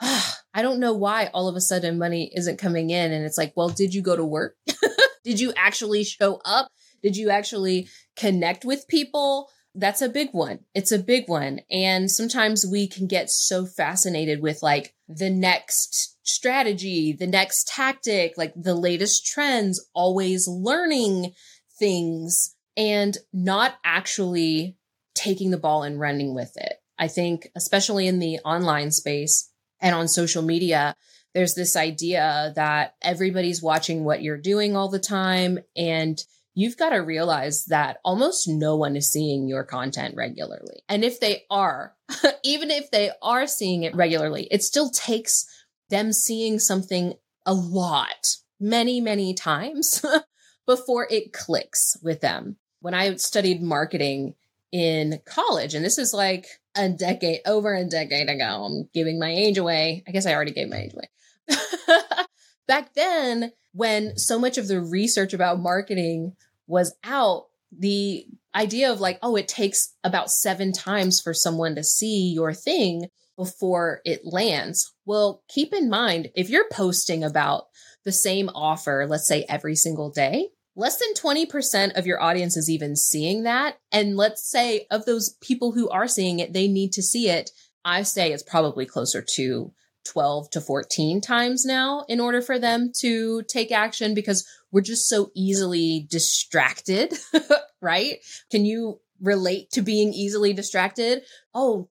I 0.54 0.62
don't 0.62 0.80
know 0.80 0.92
why 0.92 1.30
all 1.32 1.48
of 1.48 1.56
a 1.56 1.60
sudden 1.60 1.98
money 1.98 2.30
isn't 2.34 2.58
coming 2.58 2.90
in. 2.90 3.12
And 3.12 3.24
it's 3.24 3.38
like, 3.38 3.52
well, 3.56 3.68
did 3.68 3.94
you 3.94 4.02
go 4.02 4.16
to 4.16 4.24
work? 4.24 4.56
did 5.24 5.40
you 5.40 5.52
actually 5.56 6.04
show 6.04 6.40
up? 6.44 6.68
Did 7.02 7.16
you 7.16 7.30
actually 7.30 7.88
connect 8.16 8.64
with 8.64 8.88
people? 8.88 9.48
That's 9.74 10.02
a 10.02 10.08
big 10.08 10.30
one. 10.32 10.60
It's 10.74 10.92
a 10.92 10.98
big 10.98 11.28
one. 11.28 11.60
And 11.70 12.10
sometimes 12.10 12.66
we 12.70 12.86
can 12.86 13.06
get 13.06 13.30
so 13.30 13.64
fascinated 13.64 14.42
with 14.42 14.62
like 14.62 14.94
the 15.08 15.30
next 15.30 16.18
strategy, 16.24 17.12
the 17.12 17.26
next 17.26 17.68
tactic, 17.68 18.34
like 18.36 18.52
the 18.54 18.74
latest 18.74 19.26
trends, 19.26 19.84
always 19.94 20.46
learning 20.46 21.32
things 21.78 22.54
and 22.76 23.16
not 23.32 23.74
actually 23.84 24.76
taking 25.14 25.50
the 25.50 25.58
ball 25.58 25.82
and 25.82 25.98
running 25.98 26.34
with 26.34 26.52
it. 26.56 26.74
I 26.98 27.08
think, 27.08 27.48
especially 27.56 28.06
in 28.06 28.18
the 28.18 28.38
online 28.44 28.90
space, 28.90 29.51
and 29.82 29.94
on 29.94 30.08
social 30.08 30.42
media, 30.42 30.96
there's 31.34 31.54
this 31.54 31.76
idea 31.76 32.52
that 32.56 32.94
everybody's 33.02 33.62
watching 33.62 34.04
what 34.04 34.22
you're 34.22 34.38
doing 34.38 34.76
all 34.76 34.88
the 34.88 34.98
time. 34.98 35.58
And 35.76 36.22
you've 36.54 36.76
got 36.76 36.90
to 36.90 36.98
realize 36.98 37.64
that 37.66 37.98
almost 38.04 38.46
no 38.48 38.76
one 38.76 38.96
is 38.96 39.10
seeing 39.10 39.48
your 39.48 39.64
content 39.64 40.14
regularly. 40.16 40.82
And 40.88 41.04
if 41.04 41.20
they 41.20 41.44
are, 41.50 41.94
even 42.44 42.70
if 42.70 42.90
they 42.90 43.10
are 43.20 43.46
seeing 43.46 43.82
it 43.82 43.94
regularly, 43.96 44.46
it 44.50 44.62
still 44.62 44.88
takes 44.88 45.46
them 45.90 46.12
seeing 46.12 46.58
something 46.58 47.14
a 47.44 47.52
lot, 47.52 48.36
many, 48.60 49.00
many 49.00 49.34
times 49.34 50.04
before 50.66 51.08
it 51.10 51.32
clicks 51.32 51.96
with 52.02 52.20
them. 52.20 52.56
When 52.80 52.94
I 52.94 53.14
studied 53.16 53.62
marketing 53.62 54.34
in 54.72 55.20
college, 55.26 55.74
and 55.74 55.84
this 55.84 55.98
is 55.98 56.12
like 56.12 56.46
a 56.74 56.88
decade, 56.88 57.40
over 57.46 57.74
a 57.74 57.84
decade 57.84 58.28
ago. 58.28 58.64
I'm 58.64 58.88
giving 58.92 59.18
my 59.18 59.30
age 59.30 59.58
away. 59.58 60.02
I 60.08 60.10
guess 60.10 60.26
I 60.26 60.34
already 60.34 60.52
gave 60.52 60.70
my 60.70 60.78
age 60.78 60.94
away. 60.94 61.58
Back 62.66 62.94
then, 62.94 63.52
when 63.72 64.16
so 64.16 64.38
much 64.38 64.58
of 64.58 64.68
the 64.68 64.80
research 64.80 65.34
about 65.34 65.60
marketing 65.60 66.34
was 66.66 66.94
out, 67.04 67.46
the 67.76 68.26
idea 68.54 68.92
of 68.92 69.00
like, 69.00 69.18
oh, 69.22 69.36
it 69.36 69.48
takes 69.48 69.94
about 70.04 70.30
seven 70.30 70.72
times 70.72 71.20
for 71.20 71.34
someone 71.34 71.74
to 71.74 71.84
see 71.84 72.32
your 72.32 72.52
thing 72.52 73.06
before 73.36 74.00
it 74.04 74.20
lands. 74.24 74.92
Well, 75.06 75.42
keep 75.48 75.72
in 75.72 75.88
mind, 75.88 76.30
if 76.34 76.50
you're 76.50 76.68
posting 76.70 77.24
about 77.24 77.64
the 78.04 78.12
same 78.12 78.50
offer, 78.54 79.06
let's 79.08 79.26
say 79.26 79.44
every 79.48 79.74
single 79.74 80.10
day, 80.10 80.48
less 80.74 80.98
than 80.98 81.14
20% 81.14 81.98
of 81.98 82.06
your 82.06 82.20
audience 82.22 82.56
is 82.56 82.70
even 82.70 82.96
seeing 82.96 83.42
that. 83.42 83.78
And 83.90 84.16
let's 84.16 84.48
say 84.48 84.86
of 84.90 85.04
those 85.04 85.36
people 85.40 85.72
who 85.72 85.88
are 85.90 86.08
seeing 86.08 86.38
it, 86.38 86.52
they 86.52 86.68
need 86.68 86.92
to 86.92 87.02
see 87.02 87.28
it. 87.28 87.50
I 87.84 88.02
say 88.02 88.32
it's 88.32 88.42
probably 88.42 88.86
closer 88.86 89.24
to 89.36 89.72
12 90.04 90.50
to 90.50 90.60
14 90.60 91.20
times 91.20 91.64
now 91.64 92.04
in 92.08 92.20
order 92.20 92.40
for 92.40 92.58
them 92.58 92.90
to 93.00 93.42
take 93.42 93.70
action 93.70 94.14
because 94.14 94.46
we're 94.70 94.80
just 94.80 95.08
so 95.08 95.30
easily 95.34 96.06
distracted, 96.10 97.12
right? 97.80 98.18
Can 98.50 98.64
you 98.64 99.00
relate 99.20 99.70
to 99.72 99.82
being 99.82 100.12
easily 100.12 100.52
distracted? 100.52 101.22
Oh, 101.54 101.88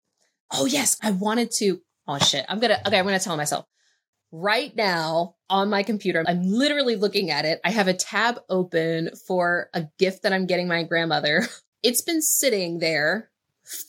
oh 0.52 0.66
yes, 0.66 0.98
I 1.02 1.12
wanted 1.12 1.52
to. 1.58 1.82
Oh 2.08 2.18
shit. 2.18 2.46
I'm 2.50 2.60
gonna, 2.60 2.80
okay, 2.86 2.98
I'm 2.98 3.06
gonna 3.06 3.20
tell 3.20 3.38
myself 3.38 3.66
right 4.32 4.76
now 4.76 5.36
on 5.50 5.70
my 5.70 5.84
computer. 5.84 6.24
I'm 6.28 6.44
literally 6.44 6.96
looking 6.96 7.32
at 7.32 7.46
it. 7.46 7.60
I 7.66 7.72
have 7.72 7.88
a 7.88 7.94
tab 7.94 8.40
open 8.50 9.12
for 9.28 9.70
a 9.74 9.88
gift 10.00 10.24
that 10.24 10.34
I'm 10.34 10.46
getting 10.46 10.68
my 10.68 10.84
grandmother. 10.84 11.48
It's 11.84 12.02
been 12.02 12.22
sitting 12.22 12.78
there 12.78 13.32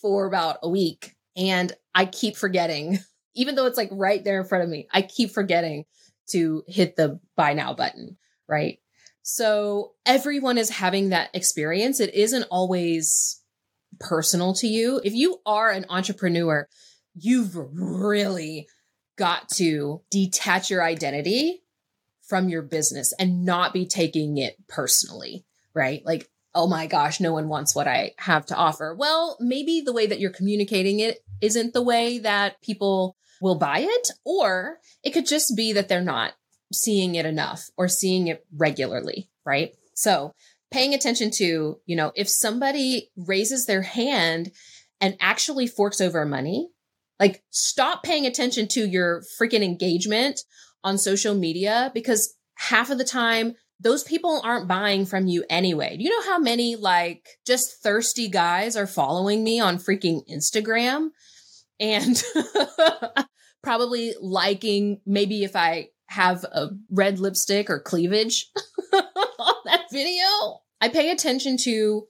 for 0.01 0.25
about 0.25 0.57
a 0.63 0.69
week 0.71 1.15
and 1.37 1.71
I 1.95 2.07
keep 2.07 2.39
forgetting, 2.39 2.99
even 3.35 3.55
though 3.55 3.67
it's 3.67 3.77
like 3.77 3.91
right 3.93 4.25
there 4.25 4.41
in 4.41 4.47
front 4.47 4.65
of 4.65 4.71
me, 4.71 4.89
I 4.91 5.03
keep 5.03 5.31
forgetting 5.31 5.85
to 6.31 6.65
hit 6.67 6.97
the 6.97 7.21
buy 7.37 7.53
now 7.53 7.75
button, 7.75 8.17
right? 8.49 8.79
So 9.21 9.93
everyone 10.07 10.57
is 10.57 10.71
having 10.71 11.11
that 11.11 11.29
experience. 11.35 12.01
It 12.01 12.15
isn't 12.15 12.47
always 12.51 13.43
personal 14.01 14.55
to 14.55 14.67
you. 14.67 14.99
If 15.05 15.13
you 15.13 15.43
are 15.45 15.71
an 15.71 15.85
entrepreneur, 15.91 16.67
you've 17.15 17.55
really 17.55 18.69
got 19.17 19.49
to 19.51 20.03
detach 20.11 20.71
your 20.71 20.83
identity 20.83 21.63
from 22.23 22.49
your 22.49 22.63
business 22.63 23.13
and 23.19 23.45
not 23.45 23.73
be 23.73 23.87
taking 23.87 24.39
it 24.39 24.57
personally, 24.69 25.45
right? 25.75 26.03
Like, 26.05 26.29
oh 26.55 26.67
my 26.67 26.87
gosh, 26.87 27.21
no 27.21 27.33
one 27.33 27.49
wants 27.49 27.75
what 27.75 27.89
I 27.89 28.13
have 28.19 28.47
to 28.47 28.57
offer. 28.57 28.95
Well, 28.99 29.37
maybe 29.41 29.81
the 29.81 29.93
way 29.93 30.07
that 30.07 30.21
you're 30.21 30.31
communicating 30.31 31.01
it 31.01 31.19
isn't 31.41 31.73
the 31.73 31.83
way 31.83 32.19
that 32.19 32.61
people 32.63 33.17
will 33.41 33.57
buy 33.57 33.81
it, 33.81 34.11
or 34.25 34.79
it 35.03 35.11
could 35.11 35.27
just 35.27 35.57
be 35.57 35.73
that 35.73 35.89
they're 35.89 36.01
not 36.01 36.33
seeing 36.73 37.17
it 37.17 37.27
enough 37.27 37.69
or 37.77 37.89
seeing 37.89 38.29
it 38.29 38.47
regularly, 38.57 39.29
right? 39.45 39.75
So 39.95 40.33
paying 40.71 40.95
attention 40.95 41.31
to, 41.33 41.79
you 41.85 41.97
know, 41.97 42.13
if 42.15 42.29
somebody 42.29 43.11
raises 43.17 43.67
their 43.67 43.83
hand 43.83 44.53
and 45.01 45.17
actually 45.21 45.67
forks 45.67 46.01
over 46.01 46.25
money, 46.25 46.69
like 47.23 47.41
stop 47.51 48.03
paying 48.03 48.27
attention 48.27 48.67
to 48.67 48.85
your 48.85 49.23
freaking 49.41 49.63
engagement 49.63 50.41
on 50.83 50.99
social 50.99 51.37
media 51.37 51.93
because 51.95 52.35
half 52.57 52.91
of 52.91 52.99
the 52.99 53.05
time 53.05 53.55
those 53.79 54.03
people 54.03 54.41
aren't 54.43 54.67
buying 54.67 55.07
from 55.07 55.29
you 55.29 55.45
anyway. 55.49 55.97
Do 55.97 56.03
you 56.03 56.11
know 56.11 56.29
how 56.29 56.41
many 56.41 56.75
like 56.75 57.29
just 57.47 57.81
thirsty 57.81 58.29
guys 58.29 58.75
are 58.75 58.89
following 58.89 59.45
me 59.45 59.61
on 59.61 59.77
freaking 59.77 60.23
Instagram 60.29 61.11
and 61.79 62.21
probably 63.63 64.15
liking 64.21 65.01
maybe 65.07 65.45
if 65.45 65.55
I 65.55 65.91
have 66.07 66.43
a 66.43 66.71
red 66.91 67.21
lipstick 67.21 67.71
or 67.71 67.79
cleavage 67.79 68.51
on 68.93 69.55
that 69.65 69.85
video. 69.93 70.61
I 70.81 70.89
pay 70.89 71.13
attention 71.13 71.57
to 71.59 72.03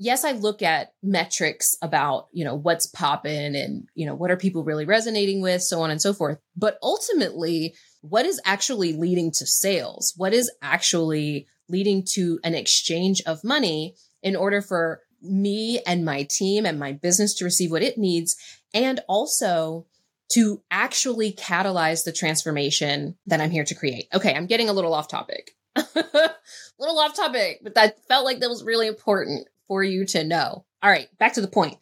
yes, 0.00 0.24
I 0.24 0.32
look 0.32 0.62
at 0.62 0.94
metrics 1.02 1.76
about, 1.82 2.28
you 2.32 2.42
know, 2.42 2.54
what's 2.54 2.86
popping 2.86 3.54
and, 3.54 3.86
you 3.94 4.06
know, 4.06 4.14
what 4.14 4.30
are 4.30 4.36
people 4.36 4.64
really 4.64 4.86
resonating 4.86 5.42
with, 5.42 5.62
so 5.62 5.82
on 5.82 5.90
and 5.90 6.00
so 6.00 6.14
forth. 6.14 6.38
But 6.56 6.78
ultimately, 6.82 7.74
what 8.00 8.24
is 8.24 8.40
actually 8.46 8.94
leading 8.94 9.30
to 9.32 9.46
sales? 9.46 10.14
What 10.16 10.32
is 10.32 10.50
actually 10.62 11.46
leading 11.68 12.02
to 12.14 12.40
an 12.42 12.54
exchange 12.54 13.20
of 13.26 13.44
money 13.44 13.94
in 14.22 14.36
order 14.36 14.62
for 14.62 15.02
me 15.20 15.80
and 15.86 16.02
my 16.02 16.22
team 16.22 16.64
and 16.64 16.78
my 16.78 16.92
business 16.92 17.34
to 17.34 17.44
receive 17.44 17.70
what 17.70 17.82
it 17.82 17.98
needs 17.98 18.36
and 18.72 19.00
also 19.06 19.86
to 20.32 20.62
actually 20.70 21.32
catalyze 21.32 22.04
the 22.04 22.12
transformation 22.12 23.16
that 23.26 23.40
I'm 23.40 23.50
here 23.50 23.64
to 23.64 23.74
create. 23.74 24.06
Okay, 24.14 24.34
I'm 24.34 24.46
getting 24.46 24.70
a 24.70 24.72
little 24.72 24.94
off 24.94 25.08
topic. 25.08 25.50
a 25.76 26.32
little 26.78 26.98
off 26.98 27.14
topic, 27.14 27.60
but 27.62 27.74
that 27.74 28.02
felt 28.08 28.24
like 28.24 28.40
that 28.40 28.48
was 28.48 28.64
really 28.64 28.86
important 28.86 29.46
for 29.70 29.84
you 29.84 30.04
to 30.04 30.24
know. 30.24 30.64
All 30.82 30.90
right, 30.90 31.06
back 31.16 31.34
to 31.34 31.40
the 31.40 31.46
point. 31.46 31.78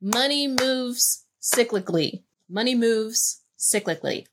Money 0.00 0.46
moves 0.46 1.26
cyclically. 1.42 2.22
Money 2.48 2.76
moves 2.76 3.42
cyclically. 3.58 4.26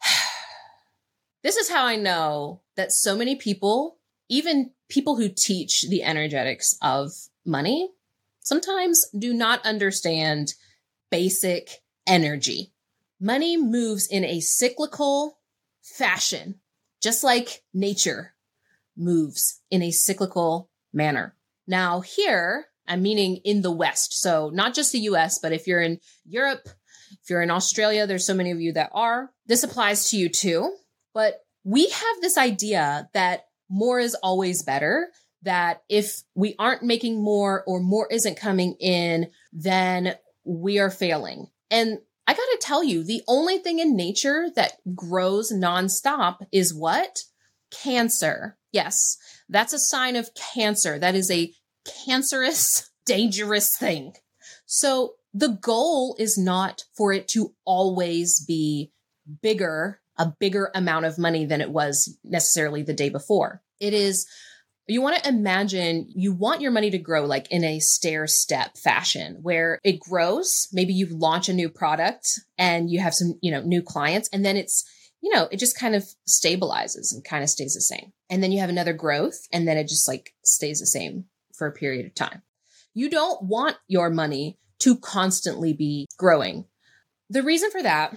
this 1.42 1.56
is 1.56 1.68
how 1.68 1.84
I 1.84 1.96
know 1.96 2.60
that 2.76 2.92
so 2.92 3.16
many 3.16 3.34
people, 3.34 3.98
even 4.28 4.70
people 4.88 5.16
who 5.16 5.28
teach 5.28 5.88
the 5.88 6.04
energetics 6.04 6.78
of 6.80 7.10
money, 7.44 7.90
sometimes 8.38 9.08
do 9.18 9.34
not 9.34 9.66
understand 9.66 10.54
basic 11.10 11.82
energy. 12.06 12.72
Money 13.20 13.56
moves 13.56 14.06
in 14.06 14.24
a 14.24 14.38
cyclical 14.38 15.40
fashion, 15.82 16.60
just 17.02 17.24
like 17.24 17.64
nature 17.74 18.34
moves 18.96 19.60
in 19.72 19.82
a 19.82 19.90
cyclical 19.90 20.70
manner. 20.92 21.34
Now, 21.66 22.00
here, 22.00 22.66
I'm 22.86 23.02
meaning 23.02 23.36
in 23.44 23.62
the 23.62 23.70
West. 23.70 24.20
So, 24.20 24.50
not 24.52 24.74
just 24.74 24.92
the 24.92 25.00
US, 25.00 25.38
but 25.38 25.52
if 25.52 25.66
you're 25.66 25.80
in 25.80 26.00
Europe, 26.24 26.68
if 27.22 27.30
you're 27.30 27.42
in 27.42 27.50
Australia, 27.50 28.06
there's 28.06 28.26
so 28.26 28.34
many 28.34 28.50
of 28.50 28.60
you 28.60 28.72
that 28.72 28.90
are. 28.92 29.30
This 29.46 29.62
applies 29.62 30.10
to 30.10 30.16
you 30.16 30.28
too. 30.28 30.74
But 31.14 31.40
we 31.64 31.88
have 31.88 32.20
this 32.20 32.36
idea 32.36 33.08
that 33.14 33.46
more 33.70 33.98
is 33.98 34.14
always 34.16 34.62
better, 34.62 35.08
that 35.42 35.82
if 35.88 36.22
we 36.34 36.54
aren't 36.58 36.82
making 36.82 37.22
more 37.22 37.64
or 37.66 37.80
more 37.80 38.08
isn't 38.10 38.36
coming 38.36 38.76
in, 38.80 39.30
then 39.52 40.14
we 40.44 40.78
are 40.78 40.90
failing. 40.90 41.48
And 41.70 41.98
I 42.26 42.32
got 42.32 42.36
to 42.36 42.58
tell 42.60 42.82
you, 42.82 43.04
the 43.04 43.22
only 43.28 43.58
thing 43.58 43.78
in 43.78 43.96
nature 43.96 44.48
that 44.56 44.76
grows 44.94 45.52
nonstop 45.52 46.38
is 46.52 46.74
what? 46.74 47.24
Cancer. 47.70 48.56
Yes, 48.72 49.16
that's 49.48 49.72
a 49.72 49.78
sign 49.78 50.16
of 50.16 50.34
cancer. 50.34 50.98
That 50.98 51.14
is 51.14 51.30
a 51.30 51.52
cancerous, 51.84 52.90
dangerous 53.06 53.76
thing. 53.76 54.14
So 54.66 55.14
the 55.32 55.48
goal 55.48 56.16
is 56.18 56.38
not 56.38 56.84
for 56.96 57.12
it 57.12 57.28
to 57.28 57.54
always 57.64 58.44
be 58.44 58.92
bigger, 59.42 60.00
a 60.16 60.32
bigger 60.38 60.70
amount 60.74 61.06
of 61.06 61.18
money 61.18 61.44
than 61.44 61.60
it 61.60 61.70
was 61.70 62.16
necessarily 62.24 62.82
the 62.82 62.94
day 62.94 63.08
before. 63.08 63.62
It 63.80 63.94
is 63.94 64.26
you 64.86 65.00
want 65.00 65.22
to 65.22 65.28
imagine 65.28 66.06
you 66.14 66.32
want 66.32 66.60
your 66.60 66.70
money 66.70 66.90
to 66.90 66.98
grow 66.98 67.24
like 67.24 67.50
in 67.50 67.64
a 67.64 67.78
stair 67.80 68.26
step 68.26 68.76
fashion 68.76 69.38
where 69.40 69.80
it 69.82 69.98
grows. 69.98 70.68
Maybe 70.72 70.92
you 70.92 71.06
launch 71.06 71.48
a 71.48 71.54
new 71.54 71.70
product 71.70 72.40
and 72.58 72.90
you 72.90 73.00
have 73.00 73.14
some, 73.14 73.38
you 73.40 73.50
know, 73.50 73.62
new 73.62 73.82
clients 73.82 74.28
and 74.32 74.44
then 74.44 74.56
it's, 74.56 74.84
you 75.22 75.34
know, 75.34 75.48
it 75.50 75.58
just 75.58 75.78
kind 75.78 75.94
of 75.94 76.04
stabilizes 76.28 77.14
and 77.14 77.24
kind 77.24 77.42
of 77.42 77.48
stays 77.48 77.74
the 77.74 77.80
same. 77.80 78.12
And 78.28 78.42
then 78.42 78.52
you 78.52 78.60
have 78.60 78.68
another 78.68 78.92
growth 78.92 79.46
and 79.52 79.66
then 79.66 79.78
it 79.78 79.88
just 79.88 80.06
like 80.06 80.34
stays 80.44 80.80
the 80.80 80.86
same 80.86 81.24
for 81.56 81.66
a 81.66 81.72
period 81.72 82.06
of 82.06 82.14
time. 82.14 82.42
You 82.94 83.10
don't 83.10 83.42
want 83.42 83.76
your 83.88 84.10
money 84.10 84.58
to 84.80 84.96
constantly 84.96 85.72
be 85.72 86.06
growing. 86.16 86.66
The 87.30 87.42
reason 87.42 87.70
for 87.70 87.82
that 87.82 88.16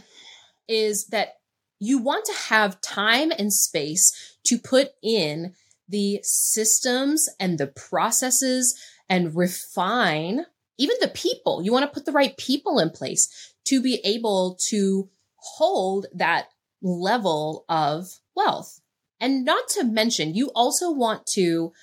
is 0.67 1.07
that 1.07 1.35
you 1.79 1.97
want 1.97 2.25
to 2.25 2.33
have 2.49 2.81
time 2.81 3.31
and 3.37 3.53
space 3.53 4.37
to 4.45 4.57
put 4.57 4.89
in 5.01 5.53
the 5.87 6.19
systems 6.23 7.29
and 7.39 7.57
the 7.57 7.67
processes 7.67 8.77
and 9.09 9.35
refine 9.35 10.45
even 10.77 10.97
the 10.99 11.07
people. 11.07 11.61
You 11.63 11.71
want 11.71 11.85
to 11.85 11.93
put 11.93 12.05
the 12.05 12.11
right 12.11 12.35
people 12.37 12.79
in 12.79 12.89
place 12.89 13.53
to 13.65 13.81
be 13.81 13.99
able 14.03 14.57
to 14.69 15.09
hold 15.35 16.07
that 16.13 16.49
level 16.81 17.65
of 17.69 18.07
wealth. 18.35 18.79
And 19.19 19.43
not 19.43 19.67
to 19.69 19.83
mention, 19.83 20.35
you 20.35 20.51
also 20.53 20.91
want 20.91 21.25
to 21.33 21.73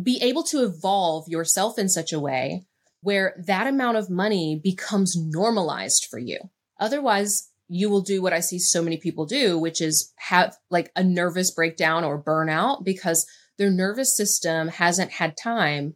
be 0.00 0.18
able 0.22 0.42
to 0.44 0.62
evolve 0.62 1.28
yourself 1.28 1.78
in 1.78 1.88
such 1.88 2.12
a 2.12 2.20
way 2.20 2.66
where 3.00 3.34
that 3.46 3.66
amount 3.66 3.96
of 3.96 4.10
money 4.10 4.60
becomes 4.62 5.16
normalized 5.16 6.06
for 6.10 6.18
you. 6.18 6.38
Otherwise, 6.78 7.50
you 7.68 7.88
will 7.88 8.02
do 8.02 8.22
what 8.22 8.32
I 8.32 8.40
see 8.40 8.58
so 8.58 8.82
many 8.82 8.96
people 8.96 9.26
do, 9.26 9.58
which 9.58 9.80
is 9.80 10.12
have 10.16 10.56
like 10.70 10.90
a 10.96 11.02
nervous 11.02 11.50
breakdown 11.50 12.04
or 12.04 12.22
burnout 12.22 12.84
because 12.84 13.26
their 13.58 13.70
nervous 13.70 14.16
system 14.16 14.68
hasn't 14.68 15.12
had 15.12 15.36
time 15.36 15.94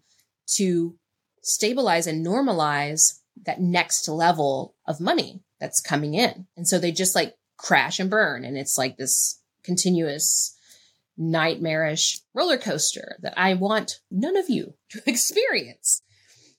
to 0.56 0.96
stabilize 1.42 2.06
and 2.06 2.26
normalize 2.26 3.20
that 3.44 3.60
next 3.60 4.08
level 4.08 4.74
of 4.86 5.00
money 5.00 5.42
that's 5.58 5.80
coming 5.80 6.14
in. 6.14 6.46
And 6.56 6.66
so 6.66 6.78
they 6.78 6.92
just 6.92 7.14
like 7.14 7.34
crash 7.56 8.00
and 8.00 8.10
burn. 8.10 8.44
And 8.44 8.56
it's 8.56 8.76
like 8.76 8.96
this 8.96 9.40
continuous 9.62 10.56
nightmarish 11.20 12.20
roller 12.34 12.58
coaster 12.58 13.16
that 13.20 13.34
I 13.36 13.54
want 13.54 14.00
none 14.10 14.36
of 14.36 14.48
you 14.48 14.74
to 14.90 15.02
experience. 15.06 16.02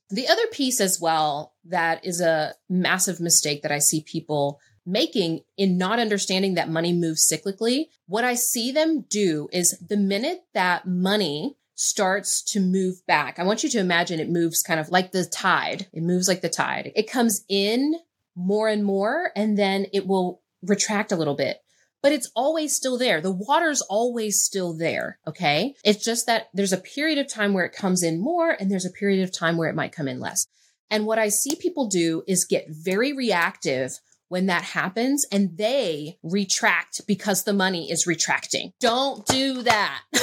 The 0.10 0.28
other 0.28 0.48
piece 0.48 0.80
as 0.80 1.00
well 1.02 1.54
that 1.66 2.06
is 2.06 2.22
a 2.22 2.54
massive 2.70 3.20
mistake 3.20 3.64
that 3.64 3.72
I 3.72 3.80
see 3.80 4.04
people 4.04 4.60
making 4.86 5.42
in 5.58 5.78
not 5.78 6.00
understanding 6.00 6.56
that 6.56 6.70
money 6.70 6.94
moves 6.94 7.32
cyclically. 7.32 7.86
What 8.08 8.24
I 8.24 8.36
see 8.36 8.72
them 8.72 9.06
do 9.10 9.48
is 9.52 9.78
the 9.80 9.98
minute 9.98 10.42
that 10.54 10.88
money 10.88 11.58
starts 11.76 12.44
to 12.44 12.60
move 12.60 13.04
back, 13.08 13.40
I 13.40 13.44
want 13.44 13.64
you 13.64 13.70
to 13.70 13.80
imagine 13.80 14.20
it 14.20 14.30
moves 14.30 14.62
kind 14.62 14.80
of 14.80 14.90
like 14.90 15.12
the 15.12 15.26
tide. 15.26 15.88
It 15.94 16.04
moves 16.04 16.28
like 16.28 16.42
the 16.42 16.50
tide. 16.50 16.92
It 16.96 17.10
comes 17.10 17.44
in 17.50 17.96
more 18.36 18.68
and 18.68 18.84
more, 18.84 19.32
and 19.36 19.58
then 19.58 19.88
it 19.92 20.06
will 20.06 20.42
retract 20.62 21.12
a 21.12 21.16
little 21.16 21.36
bit. 21.36 21.58
But 22.02 22.12
it's 22.12 22.32
always 22.36 22.76
still 22.76 22.98
there. 22.98 23.22
The 23.22 23.32
water's 23.32 23.82
always 23.82 24.42
still 24.42 24.76
there. 24.76 25.20
Okay. 25.28 25.76
It's 25.84 26.04
just 26.04 26.26
that 26.26 26.48
there's 26.54 26.74
a 26.74 26.78
period 26.78 27.20
of 27.20 27.28
time 27.28 27.54
where 27.54 27.66
it 27.66 27.76
comes 27.76 28.02
in 28.02 28.20
more 28.20 28.52
and 28.52 28.72
there's 28.72 28.86
a 28.86 28.92
period 28.92 29.24
of 29.24 29.32
time 29.32 29.58
where 29.58 29.70
it 29.70 29.76
might 29.76 29.92
come 29.92 30.08
in 30.08 30.20
less. 30.20 30.48
And 30.90 31.06
what 31.06 31.20
I 31.20 31.30
see 31.30 31.56
people 31.56 31.88
do 31.88 32.24
is 32.28 32.46
get 32.46 32.66
very 32.70 33.14
reactive 33.14 34.00
when 34.28 34.46
that 34.46 34.64
happens 34.64 35.26
and 35.32 35.58
they 35.58 36.18
retract 36.24 37.06
because 37.06 37.44
the 37.44 37.54
money 37.54 37.92
is 37.92 38.08
retracting. 38.08 38.72
Don't 38.80 39.26
do 39.26 39.62
that. 39.64 40.02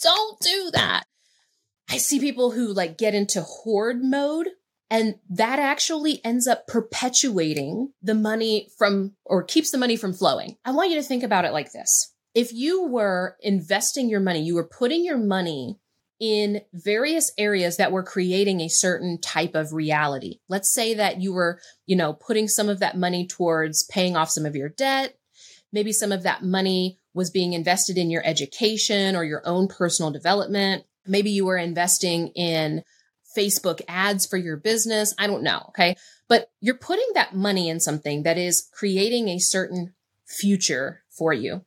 Don't 0.00 0.40
do 0.40 0.70
that. 0.72 1.04
I 1.90 1.98
see 1.98 2.20
people 2.20 2.50
who 2.50 2.72
like 2.72 2.98
get 2.98 3.14
into 3.14 3.42
hoard 3.42 4.02
mode 4.02 4.48
and 4.90 5.16
that 5.28 5.58
actually 5.58 6.24
ends 6.24 6.46
up 6.46 6.66
perpetuating 6.66 7.92
the 8.02 8.14
money 8.14 8.68
from 8.78 9.12
or 9.24 9.42
keeps 9.42 9.70
the 9.70 9.78
money 9.78 9.96
from 9.96 10.12
flowing. 10.14 10.56
I 10.64 10.70
want 10.72 10.90
you 10.90 10.96
to 10.96 11.02
think 11.02 11.22
about 11.22 11.44
it 11.44 11.52
like 11.52 11.72
this. 11.72 12.12
if 12.34 12.52
you 12.52 12.86
were 12.86 13.36
investing 13.40 14.08
your 14.08 14.20
money, 14.20 14.40
you 14.40 14.54
were 14.54 14.68
putting 14.68 15.04
your 15.04 15.18
money 15.18 15.76
in 16.20 16.60
various 16.72 17.32
areas 17.36 17.76
that 17.76 17.90
were 17.90 18.02
creating 18.02 18.60
a 18.60 18.68
certain 18.68 19.20
type 19.20 19.54
of 19.54 19.72
reality. 19.72 20.38
Let's 20.48 20.72
say 20.72 20.94
that 20.94 21.20
you 21.20 21.32
were, 21.32 21.60
you 21.86 21.96
know, 21.96 22.12
putting 22.12 22.46
some 22.46 22.68
of 22.68 22.80
that 22.80 22.96
money 22.96 23.26
towards 23.26 23.84
paying 23.84 24.16
off 24.16 24.30
some 24.30 24.46
of 24.46 24.54
your 24.56 24.68
debt. 24.68 25.16
Maybe 25.72 25.92
some 25.92 26.12
of 26.12 26.22
that 26.22 26.42
money 26.44 26.98
was 27.12 27.30
being 27.30 27.54
invested 27.54 27.98
in 27.98 28.10
your 28.10 28.24
education 28.24 29.16
or 29.16 29.24
your 29.24 29.42
own 29.44 29.68
personal 29.68 30.10
development. 30.10 30.84
Maybe 31.06 31.30
you 31.30 31.44
were 31.44 31.58
investing 31.58 32.28
in 32.28 32.82
Facebook 33.36 33.80
ads 33.88 34.26
for 34.26 34.36
your 34.36 34.56
business. 34.56 35.14
I 35.18 35.26
don't 35.26 35.42
know. 35.42 35.66
Okay. 35.70 35.96
But 36.28 36.50
you're 36.60 36.74
putting 36.74 37.08
that 37.14 37.34
money 37.34 37.68
in 37.68 37.80
something 37.80 38.22
that 38.22 38.38
is 38.38 38.68
creating 38.72 39.28
a 39.28 39.38
certain 39.38 39.94
future 40.26 41.02
for 41.10 41.32
you. 41.32 41.64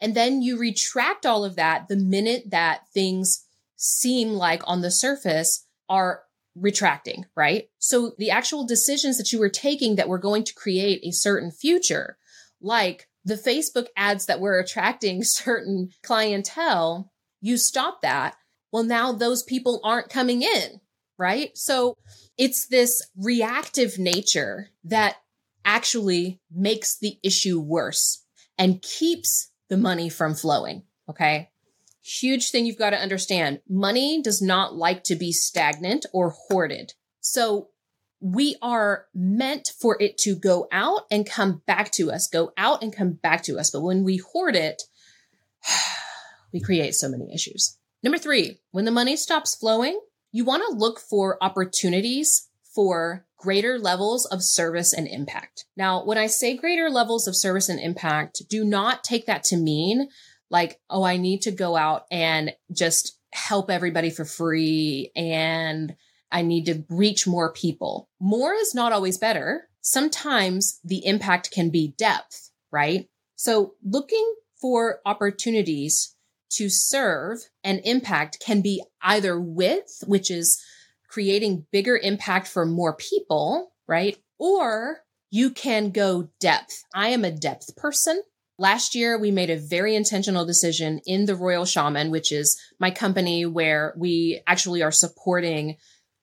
And 0.00 0.14
then 0.14 0.42
you 0.42 0.58
retract 0.58 1.24
all 1.24 1.44
of 1.44 1.56
that 1.56 1.88
the 1.88 1.96
minute 1.96 2.50
that 2.50 2.88
things 2.92 3.44
seem 3.76 4.30
like 4.30 4.62
on 4.66 4.80
the 4.80 4.90
surface 4.90 5.66
are 5.88 6.22
retracting, 6.56 7.26
right? 7.36 7.68
So 7.78 8.12
the 8.18 8.30
actual 8.30 8.66
decisions 8.66 9.18
that 9.18 9.32
you 9.32 9.38
were 9.38 9.48
taking 9.48 9.96
that 9.96 10.08
were 10.08 10.18
going 10.18 10.44
to 10.44 10.54
create 10.54 11.00
a 11.04 11.10
certain 11.10 11.50
future, 11.50 12.16
like 12.60 13.08
the 13.24 13.34
Facebook 13.34 13.86
ads 13.96 14.26
that 14.26 14.40
were 14.40 14.58
attracting 14.58 15.22
certain 15.24 15.90
clientele, 16.02 17.12
you 17.40 17.56
stop 17.56 18.02
that. 18.02 18.36
Well, 18.72 18.84
now 18.84 19.12
those 19.12 19.42
people 19.42 19.80
aren't 19.84 20.10
coming 20.10 20.42
in, 20.42 20.80
right? 21.18 21.56
So 21.56 21.96
it's 22.36 22.66
this 22.66 23.02
reactive 23.16 23.98
nature 23.98 24.70
that 24.84 25.16
actually 25.64 26.40
makes 26.54 26.98
the 26.98 27.18
issue 27.22 27.60
worse 27.60 28.24
and 28.58 28.82
keeps 28.82 29.50
the 29.68 29.76
money 29.76 30.08
from 30.08 30.34
flowing. 30.34 30.82
Okay. 31.08 31.50
Huge 32.02 32.50
thing 32.50 32.66
you've 32.66 32.78
got 32.78 32.90
to 32.90 32.98
understand. 32.98 33.60
Money 33.68 34.20
does 34.22 34.42
not 34.42 34.74
like 34.74 35.04
to 35.04 35.16
be 35.16 35.32
stagnant 35.32 36.04
or 36.12 36.30
hoarded. 36.30 36.92
So 37.20 37.70
we 38.20 38.56
are 38.62 39.06
meant 39.14 39.72
for 39.78 40.00
it 40.00 40.18
to 40.18 40.34
go 40.34 40.68
out 40.70 41.02
and 41.10 41.28
come 41.28 41.62
back 41.66 41.90
to 41.92 42.10
us, 42.10 42.28
go 42.28 42.52
out 42.56 42.82
and 42.82 42.94
come 42.94 43.12
back 43.12 43.42
to 43.44 43.58
us. 43.58 43.70
But 43.70 43.82
when 43.82 44.04
we 44.04 44.18
hoard 44.18 44.56
it, 44.56 44.82
we 46.52 46.60
create 46.60 46.94
so 46.94 47.08
many 47.08 47.32
issues. 47.34 47.78
Number 48.02 48.18
three, 48.18 48.60
when 48.70 48.84
the 48.84 48.90
money 48.90 49.16
stops 49.16 49.54
flowing, 49.54 49.98
you 50.34 50.44
want 50.44 50.64
to 50.68 50.76
look 50.76 50.98
for 50.98 51.38
opportunities 51.40 52.48
for 52.74 53.24
greater 53.38 53.78
levels 53.78 54.26
of 54.26 54.42
service 54.42 54.92
and 54.92 55.06
impact. 55.06 55.64
Now, 55.76 56.04
when 56.04 56.18
I 56.18 56.26
say 56.26 56.56
greater 56.56 56.90
levels 56.90 57.28
of 57.28 57.36
service 57.36 57.68
and 57.68 57.78
impact, 57.78 58.42
do 58.48 58.64
not 58.64 59.04
take 59.04 59.26
that 59.26 59.44
to 59.44 59.56
mean 59.56 60.08
like, 60.50 60.80
oh, 60.90 61.04
I 61.04 61.18
need 61.18 61.42
to 61.42 61.52
go 61.52 61.76
out 61.76 62.06
and 62.10 62.52
just 62.72 63.16
help 63.32 63.70
everybody 63.70 64.10
for 64.10 64.24
free 64.24 65.12
and 65.14 65.94
I 66.32 66.42
need 66.42 66.66
to 66.66 66.84
reach 66.88 67.28
more 67.28 67.52
people. 67.52 68.08
More 68.18 68.54
is 68.54 68.74
not 68.74 68.92
always 68.92 69.18
better. 69.18 69.68
Sometimes 69.82 70.80
the 70.82 71.06
impact 71.06 71.52
can 71.52 71.70
be 71.70 71.94
depth, 71.96 72.50
right? 72.72 73.08
So 73.36 73.74
looking 73.84 74.34
for 74.60 74.98
opportunities 75.06 76.13
to 76.50 76.68
serve 76.68 77.38
and 77.62 77.80
impact 77.84 78.38
can 78.44 78.60
be 78.60 78.82
either 79.02 79.40
width, 79.40 80.04
which 80.06 80.30
is 80.30 80.62
creating 81.08 81.66
bigger 81.70 81.96
impact 81.96 82.48
for 82.48 82.66
more 82.66 82.96
people, 82.96 83.72
right? 83.86 84.16
Or 84.38 84.98
you 85.30 85.50
can 85.50 85.90
go 85.90 86.28
depth. 86.40 86.84
I 86.94 87.08
am 87.08 87.24
a 87.24 87.30
depth 87.30 87.76
person. 87.76 88.22
Last 88.58 88.94
year, 88.94 89.18
we 89.18 89.30
made 89.30 89.50
a 89.50 89.56
very 89.56 89.96
intentional 89.96 90.46
decision 90.46 91.00
in 91.06 91.26
the 91.26 91.34
Royal 91.34 91.64
Shaman, 91.64 92.10
which 92.10 92.30
is 92.30 92.56
my 92.78 92.90
company 92.90 93.44
where 93.46 93.94
we 93.96 94.40
actually 94.46 94.82
are 94.82 94.92
supporting 94.92 95.76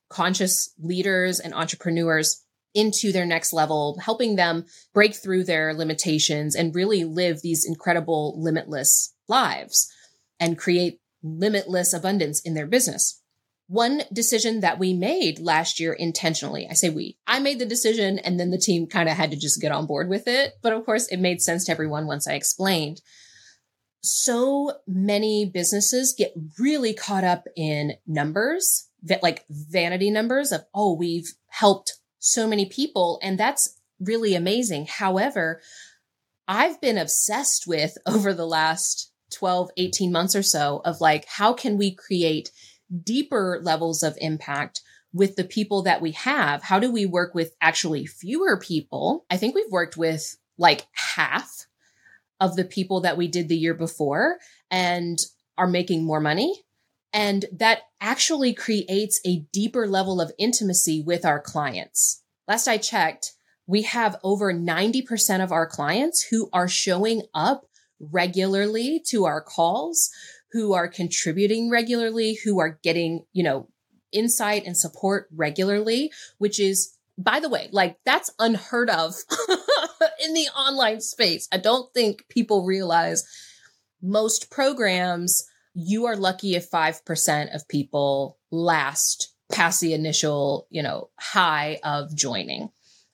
conscious 0.10 0.74
leaders 0.80 1.40
and 1.40 1.54
entrepreneurs 1.54 2.44
into 2.74 3.12
their 3.12 3.26
next 3.26 3.52
level, 3.52 3.98
helping 4.02 4.36
them 4.36 4.66
break 4.94 5.14
through 5.14 5.44
their 5.44 5.74
limitations 5.74 6.56
and 6.56 6.76
really 6.76 7.04
live 7.04 7.42
these 7.42 7.66
incredible, 7.66 8.42
limitless 8.42 9.14
lives 9.28 9.92
and 10.42 10.58
create 10.58 11.00
limitless 11.24 11.94
abundance 11.94 12.42
in 12.42 12.56
their 12.56 12.68
business. 12.68 13.22
One 13.68 14.02
decision 14.12 14.60
that 14.60 14.80
we 14.80 14.94
made 14.94 15.40
last 15.40 15.80
year 15.80 15.94
intentionally, 15.94 16.68
I 16.70 16.74
say 16.74 16.90
we, 16.90 17.18
I 17.26 17.40
made 17.40 17.60
the 17.60 17.66
decision 17.66 18.20
and 18.20 18.38
then 18.38 18.52
the 18.52 18.58
team 18.58 18.88
kind 18.88 19.08
of 19.08 19.16
had 19.16 19.32
to 19.32 19.38
just 19.38 19.62
get 19.62 19.72
on 19.72 19.86
board 19.86 20.10
with 20.10 20.28
it. 20.28 20.56
But 20.62 20.74
of 20.74 20.86
course, 20.86 21.08
it 21.08 21.22
made 21.22 21.42
sense 21.42 21.66
to 21.66 21.72
everyone 21.72 22.06
once 22.06 22.28
I 22.28 22.34
explained. 22.34 23.02
So 24.04 24.74
many 24.88 25.46
businesses 25.46 26.16
get 26.18 26.34
really 26.60 26.94
caught 26.94 27.24
up 27.24 27.46
in 27.56 27.94
numbers, 28.06 28.90
like 29.22 29.46
vanity 29.50 30.10
numbers 30.10 30.52
of, 30.52 30.66
oh, 30.74 30.96
we've 30.96 31.32
helped 31.48 31.94
so 32.20 32.48
many 32.48 32.66
people. 32.66 33.20
And 33.22 33.38
that's 33.38 33.80
really 34.02 34.36
amazing. 34.36 34.88
However, 34.88 35.62
I've 36.48 36.82
been 36.82 36.98
obsessed 36.98 37.68
with 37.68 37.98
over 38.06 38.34
the 38.34 38.48
last 38.48 39.11
12, 39.32 39.72
18 39.78 40.12
months 40.12 40.36
or 40.36 40.44
so 40.44 40.82
of 40.86 41.02
like, 41.02 41.26
how 41.26 41.54
can 41.54 41.78
we 41.78 41.94
create 41.94 42.52
deeper 43.04 43.60
levels 43.64 44.04
of 44.04 44.18
impact 44.20 44.82
with 45.14 45.36
the 45.36 45.44
people 45.44 45.82
that 45.84 46.02
we 46.02 46.12
have? 46.12 46.64
How 46.64 46.80
do 46.80 46.92
we 46.92 47.06
work 47.06 47.34
with 47.34 47.56
actually 47.62 48.06
fewer 48.06 48.58
people? 48.58 49.26
I 49.30 49.38
think 49.38 49.56
we've 49.56 49.72
worked 49.72 49.98
with 49.98 50.38
like 50.58 50.88
half 50.94 51.66
of 52.40 52.56
the 52.56 52.66
people 52.66 53.02
that 53.02 53.18
we 53.18 53.28
did 53.28 53.50
the 53.50 53.58
year 53.58 53.74
before 53.74 54.38
and 54.70 55.18
are 55.58 55.68
making 55.68 56.04
more 56.04 56.20
money. 56.20 56.64
And 57.14 57.46
that 57.52 57.82
actually 58.00 58.54
creates 58.54 59.20
a 59.26 59.46
deeper 59.52 59.86
level 59.86 60.22
of 60.22 60.32
intimacy 60.38 61.04
with 61.06 61.26
our 61.26 61.40
clients. 61.40 62.24
Last 62.48 62.68
I 62.68 62.78
checked, 62.78 63.34
we 63.68 63.84
have 63.84 64.18
over 64.24 64.54
90% 64.54 65.44
of 65.44 65.52
our 65.52 65.68
clients 65.68 66.24
who 66.24 66.50
are 66.52 66.68
showing 66.68 67.24
up 67.34 67.66
regularly 68.12 69.02
to 69.10 69.26
our 69.26 69.42
calls, 69.42 70.10
who 70.52 70.74
are 70.74 70.88
contributing 70.88 71.70
regularly, 71.70 72.38
who 72.44 72.60
are 72.60 72.80
getting, 72.84 73.26
you 73.32 73.44
know, 73.44 73.70
insight 74.12 74.66
and 74.66 74.78
support 74.78 75.28
regularly, 75.34 76.12
which 76.38 76.60
is, 76.60 76.98
by 77.18 77.40
the 77.40 77.50
way, 77.50 77.70
like 77.72 77.98
that's 78.06 78.32
unheard 78.40 78.90
of 78.90 79.14
in 80.24 80.34
the 80.34 80.48
online 80.58 81.00
space. 81.00 81.48
I 81.52 81.58
don't 81.58 81.94
think 81.94 82.26
people 82.30 82.66
realize 82.66 83.24
most 84.02 84.52
programs, 84.52 85.46
you 85.74 86.06
are 86.06 86.16
lucky 86.16 86.56
if 86.56 86.70
5% 86.70 87.56
of 87.56 87.68
people 87.68 88.38
last 88.52 89.34
past 89.52 89.82
the 89.82 89.94
initial, 89.94 90.68
you 90.70 90.82
know, 90.82 91.10
high 91.20 91.80
of 91.84 92.16
joining. 92.16 92.70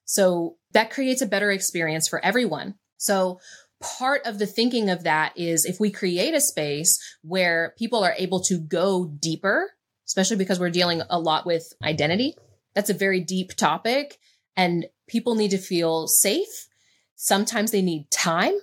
So 0.05 0.55
that 0.71 0.91
creates 0.91 1.21
a 1.21 1.27
better 1.27 1.51
experience 1.51 2.07
for 2.07 2.23
everyone. 2.23 2.75
So 2.97 3.39
part 3.81 4.25
of 4.25 4.39
the 4.39 4.47
thinking 4.47 4.89
of 4.89 5.03
that 5.03 5.37
is 5.37 5.65
if 5.65 5.79
we 5.79 5.91
create 5.91 6.33
a 6.33 6.41
space 6.41 6.99
where 7.21 7.73
people 7.77 8.03
are 8.03 8.15
able 8.17 8.39
to 8.41 8.57
go 8.57 9.05
deeper, 9.05 9.71
especially 10.05 10.37
because 10.37 10.59
we're 10.59 10.69
dealing 10.69 11.01
a 11.09 11.19
lot 11.19 11.45
with 11.45 11.73
identity, 11.83 12.35
that's 12.73 12.89
a 12.89 12.95
very 12.95 13.19
deep 13.19 13.55
topic 13.55 14.19
and 14.55 14.87
people 15.07 15.35
need 15.35 15.51
to 15.51 15.57
feel 15.57 16.07
safe. 16.07 16.67
Sometimes 17.15 17.71
they 17.71 17.81
need 17.81 18.09
time 18.11 18.53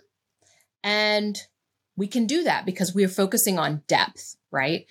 and 0.83 1.38
we 1.96 2.07
can 2.07 2.27
do 2.27 2.44
that 2.44 2.66
because 2.66 2.94
we 2.94 3.05
are 3.05 3.09
focusing 3.09 3.59
on 3.59 3.83
depth, 3.87 4.37
right? 4.50 4.87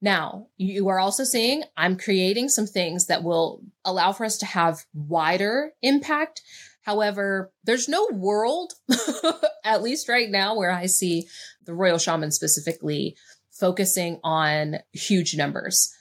Now, 0.00 0.48
you 0.56 0.88
are 0.88 0.98
also 0.98 1.24
seeing 1.24 1.64
I'm 1.76 1.96
creating 1.96 2.48
some 2.48 2.66
things 2.66 3.06
that 3.06 3.22
will 3.22 3.62
allow 3.84 4.12
for 4.12 4.24
us 4.24 4.38
to 4.38 4.46
have 4.46 4.84
wider 4.94 5.72
impact 5.82 6.42
However, 6.86 7.50
there's 7.64 7.88
no 7.88 8.08
world, 8.12 8.74
at 9.64 9.82
least 9.82 10.08
right 10.08 10.30
now, 10.30 10.54
where 10.56 10.70
I 10.70 10.86
see 10.86 11.26
the 11.64 11.74
royal 11.74 11.98
shaman 11.98 12.30
specifically 12.30 13.16
focusing 13.50 14.20
on 14.22 14.76
huge 14.92 15.36
numbers. 15.36 15.92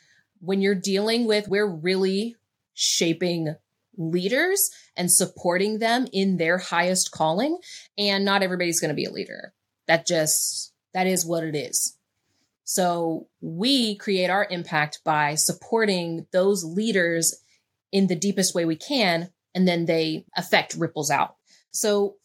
When 0.41 0.61
you're 0.61 0.75
dealing 0.75 1.25
with, 1.25 1.47
we're 1.47 1.65
really 1.65 2.35
shaping 2.75 3.55
leaders 3.97 4.69
and 4.95 5.11
supporting 5.11 5.79
them 5.79 6.05
in 6.13 6.37
their 6.37 6.59
highest 6.59 7.09
calling. 7.09 7.57
And 7.97 8.23
not 8.23 8.43
everybody's 8.43 8.79
going 8.79 8.89
to 8.89 8.95
be 8.95 9.05
a 9.05 9.11
leader. 9.11 9.53
That 9.87 10.05
just, 10.05 10.71
that 10.93 11.07
is 11.07 11.25
what 11.25 11.43
it 11.43 11.55
is. 11.55 11.97
So 12.63 13.25
we 13.41 13.95
create 13.95 14.29
our 14.29 14.45
impact 14.51 14.99
by 15.03 15.33
supporting 15.33 16.27
those 16.31 16.63
leaders 16.63 17.41
in 17.91 18.05
the 18.05 18.15
deepest 18.15 18.53
way 18.53 18.65
we 18.65 18.75
can 18.75 19.31
and 19.55 19.67
then 19.67 19.85
they 19.85 20.25
affect 20.35 20.75
ripples 20.75 21.09
out. 21.09 21.35
So 21.71 22.17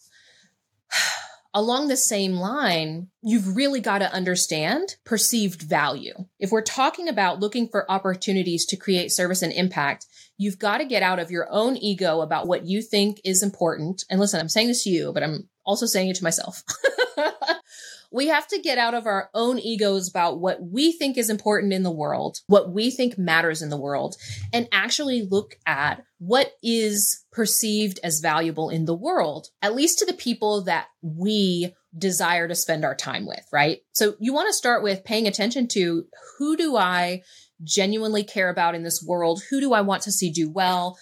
along 1.54 1.88
the 1.88 1.96
same 1.96 2.34
line, 2.34 3.08
you've 3.22 3.56
really 3.56 3.80
got 3.80 3.98
to 3.98 4.12
understand 4.12 4.96
perceived 5.04 5.62
value. 5.62 6.14
If 6.38 6.50
we're 6.50 6.62
talking 6.62 7.08
about 7.08 7.40
looking 7.40 7.68
for 7.68 7.90
opportunities 7.90 8.66
to 8.66 8.76
create 8.76 9.12
service 9.12 9.42
and 9.42 9.52
impact, 9.52 10.06
you've 10.36 10.58
got 10.58 10.78
to 10.78 10.84
get 10.84 11.02
out 11.02 11.18
of 11.18 11.30
your 11.30 11.48
own 11.50 11.76
ego 11.76 12.20
about 12.20 12.46
what 12.46 12.66
you 12.66 12.82
think 12.82 13.20
is 13.24 13.42
important. 13.42 14.04
And 14.10 14.20
listen, 14.20 14.40
I'm 14.40 14.48
saying 14.48 14.68
this 14.68 14.84
to 14.84 14.90
you, 14.90 15.12
but 15.12 15.22
I'm 15.22 15.48
also 15.64 15.86
saying 15.86 16.08
it 16.08 16.16
to 16.16 16.24
myself. 16.24 16.62
we 18.12 18.28
have 18.28 18.46
to 18.48 18.60
get 18.60 18.78
out 18.78 18.94
of 18.94 19.06
our 19.06 19.30
own 19.34 19.58
egos 19.58 20.08
about 20.08 20.40
what 20.40 20.60
we 20.62 20.92
think 20.92 21.16
is 21.16 21.30
important 21.30 21.72
in 21.72 21.82
the 21.82 21.90
world, 21.90 22.38
what 22.46 22.72
we 22.72 22.90
think 22.90 23.16
matters 23.16 23.62
in 23.62 23.70
the 23.70 23.80
world, 23.80 24.16
and 24.52 24.68
actually 24.72 25.22
look 25.22 25.56
at 25.66 26.04
what 26.18 26.52
is 26.62 27.24
perceived 27.32 28.00
as 28.02 28.20
valuable 28.20 28.68
in 28.68 28.84
the 28.84 28.94
world, 28.94 29.48
at 29.62 29.74
least 29.74 29.98
to 29.98 30.06
the 30.06 30.12
people 30.12 30.64
that 30.64 30.86
we 31.02 31.72
desire 31.96 32.46
to 32.46 32.54
spend 32.54 32.84
our 32.84 32.94
time 32.94 33.26
with, 33.26 33.44
right? 33.52 33.78
So 33.92 34.14
you 34.20 34.32
want 34.32 34.48
to 34.48 34.54
start 34.54 34.82
with 34.82 35.04
paying 35.04 35.26
attention 35.26 35.68
to 35.68 36.04
who 36.38 36.56
do 36.56 36.76
I 36.76 37.22
genuinely 37.62 38.24
care 38.24 38.48
about 38.48 38.74
in 38.74 38.82
this 38.82 39.04
world? 39.06 39.42
Who 39.50 39.60
do 39.60 39.72
I 39.72 39.80
want 39.80 40.02
to 40.02 40.12
see 40.12 40.30
do 40.30 40.50
well? 40.50 40.98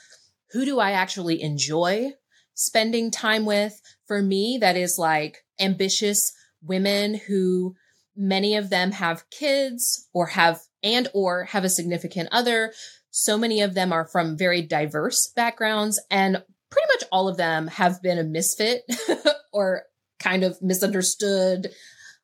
Who 0.52 0.64
do 0.64 0.78
I 0.78 0.92
actually 0.92 1.42
enjoy 1.42 2.12
spending 2.54 3.10
time 3.10 3.44
with? 3.44 3.80
For 4.06 4.22
me, 4.22 4.58
that 4.60 4.76
is 4.76 4.96
like 4.98 5.44
ambitious 5.60 6.32
women 6.62 7.14
who 7.26 7.74
many 8.16 8.56
of 8.56 8.70
them 8.70 8.92
have 8.92 9.28
kids 9.30 10.08
or 10.12 10.26
have 10.26 10.60
and 10.82 11.08
or 11.14 11.44
have 11.44 11.64
a 11.64 11.68
significant 11.68 12.28
other. 12.32 12.72
So 13.10 13.38
many 13.38 13.60
of 13.60 13.74
them 13.74 13.92
are 13.92 14.06
from 14.06 14.36
very 14.36 14.62
diverse 14.62 15.32
backgrounds 15.34 16.00
and 16.10 16.42
pretty 16.70 16.88
much 16.94 17.04
all 17.10 17.28
of 17.28 17.36
them 17.36 17.68
have 17.68 18.02
been 18.02 18.18
a 18.18 18.24
misfit 18.24 18.82
or 19.52 19.82
kind 20.18 20.44
of 20.44 20.60
misunderstood, 20.60 21.68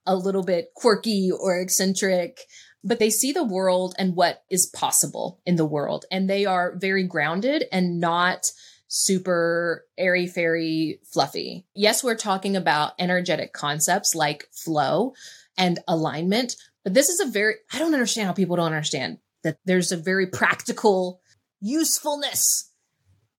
a 0.07 0.16
little 0.16 0.42
bit 0.42 0.68
quirky 0.75 1.31
or 1.33 1.59
eccentric, 1.59 2.40
but 2.83 2.99
they 2.99 3.11
see 3.11 3.33
the 3.33 3.44
world 3.44 3.94
and 3.99 4.14
what 4.14 4.42
is 4.51 4.66
possible 4.66 5.40
in 5.47 5.57
the 5.57 5.64
world. 5.64 6.05
And 6.11 6.29
they 6.29 6.44
are 6.44 6.77
very 6.77 7.05
grounded 7.05 7.64
and 7.73 7.99
not 8.01 8.51
super 8.88 9.87
airy 9.97 10.27
fairy 10.27 11.01
fluffy. 11.05 11.66
Yes, 11.75 12.05
we're 12.05 12.14
talking 12.16 12.57
about 12.57 12.92
energetic 12.99 13.53
concepts 13.53 14.14
like 14.14 14.49
flow 14.53 15.14
and 15.57 15.79
alignment, 15.88 16.57
but 16.83 16.94
this 16.94 17.09
is 17.09 17.20
a 17.20 17.31
very, 17.31 17.55
I 17.73 17.79
don't 17.79 17.94
understand 17.94 18.27
how 18.27 18.35
people 18.35 18.57
don't 18.57 18.66
understand 18.66 19.18
that 19.42 19.59
there's 19.64 19.92
a 19.92 19.97
very 19.97 20.27
practical 20.27 21.20
usefulness 21.61 22.70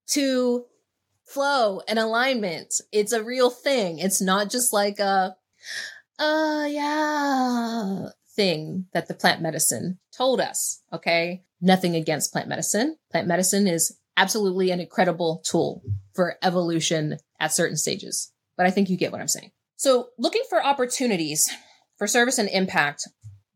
to 0.08 0.64
flow 1.24 1.80
and 1.88 1.98
alignment. 1.98 2.74
It's 2.92 3.12
a 3.12 3.24
real 3.24 3.50
thing. 3.50 3.98
It's 3.98 4.20
not 4.20 4.50
just 4.50 4.72
like 4.72 4.98
a, 4.98 5.36
uh, 6.18 6.66
yeah, 6.68 8.08
thing 8.36 8.86
that 8.92 9.08
the 9.08 9.14
plant 9.14 9.42
medicine 9.42 9.98
told 10.16 10.40
us. 10.40 10.82
Okay. 10.92 11.42
Nothing 11.60 11.96
against 11.96 12.32
plant 12.32 12.48
medicine. 12.48 12.96
Plant 13.10 13.26
medicine 13.26 13.66
is 13.66 13.96
absolutely 14.16 14.70
an 14.70 14.80
incredible 14.80 15.42
tool 15.44 15.82
for 16.14 16.36
evolution 16.42 17.18
at 17.38 17.52
certain 17.52 17.76
stages. 17.76 18.32
But 18.56 18.66
I 18.66 18.70
think 18.70 18.88
you 18.88 18.96
get 18.96 19.12
what 19.12 19.20
I'm 19.20 19.28
saying. 19.28 19.50
So 19.76 20.08
looking 20.18 20.42
for 20.48 20.64
opportunities 20.64 21.50
for 21.98 22.06
service 22.06 22.38
and 22.38 22.48
impact 22.48 23.08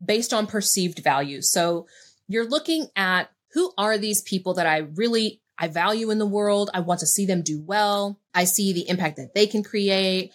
based 0.03 0.33
on 0.33 0.47
perceived 0.47 1.03
values. 1.03 1.51
So 1.51 1.87
you're 2.27 2.47
looking 2.47 2.87
at 2.95 3.29
who 3.53 3.73
are 3.77 3.97
these 3.97 4.21
people 4.21 4.53
that 4.55 4.67
I 4.67 4.77
really 4.95 5.41
I 5.57 5.67
value 5.67 6.09
in 6.09 6.17
the 6.17 6.25
world. 6.25 6.71
I 6.73 6.79
want 6.79 7.01
to 7.01 7.05
see 7.05 7.27
them 7.27 7.43
do 7.43 7.61
well. 7.61 8.19
I 8.33 8.45
see 8.45 8.73
the 8.73 8.89
impact 8.89 9.17
that 9.17 9.35
they 9.35 9.45
can 9.45 9.63
create. 9.63 10.31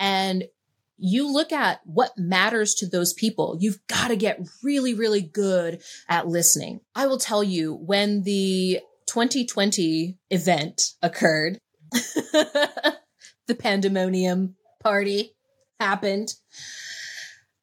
And 0.00 0.44
you 0.96 1.32
look 1.32 1.52
at 1.52 1.80
what 1.84 2.10
matters 2.16 2.74
to 2.76 2.88
those 2.88 3.12
people. 3.12 3.56
You've 3.60 3.78
got 3.86 4.08
to 4.08 4.16
get 4.16 4.40
really, 4.64 4.94
really 4.94 5.22
good 5.22 5.80
at 6.08 6.26
listening. 6.26 6.80
I 6.94 7.06
will 7.06 7.18
tell 7.18 7.44
you 7.44 7.74
when 7.74 8.22
the 8.22 8.80
2020 9.14 10.18
event 10.30 10.82
occurred, 11.00 11.60
the 11.92 12.98
pandemonium 13.56 14.56
party 14.82 15.36
happened. 15.78 16.34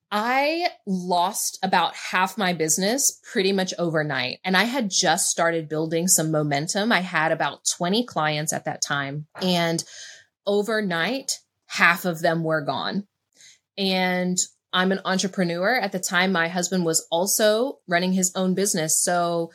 I 0.10 0.70
lost 0.88 1.60
about 1.62 1.94
half 1.94 2.38
my 2.38 2.54
business 2.54 3.20
pretty 3.34 3.52
much 3.52 3.74
overnight. 3.78 4.40
And 4.46 4.56
I 4.56 4.64
had 4.64 4.90
just 4.90 5.28
started 5.28 5.68
building 5.68 6.08
some 6.08 6.32
momentum. 6.32 6.90
I 6.90 7.02
had 7.02 7.34
about 7.34 7.66
20 7.78 8.06
clients 8.06 8.54
at 8.54 8.64
that 8.64 8.82
time. 8.82 9.28
And 9.42 9.84
overnight, 10.48 11.40
half 11.66 12.06
of 12.06 12.22
them 12.22 12.46
were 12.46 12.62
gone. 12.62 13.08
And 13.78 14.38
I'm 14.72 14.94
an 14.94 15.02
entrepreneur. 15.04 15.76
At 15.76 15.92
the 15.92 16.00
time, 16.00 16.32
my 16.32 16.48
husband 16.48 16.86
was 16.86 17.06
also 17.12 17.80
running 17.90 18.14
his 18.14 18.32
own 18.36 18.54
business. 18.54 19.04
So 19.04 19.52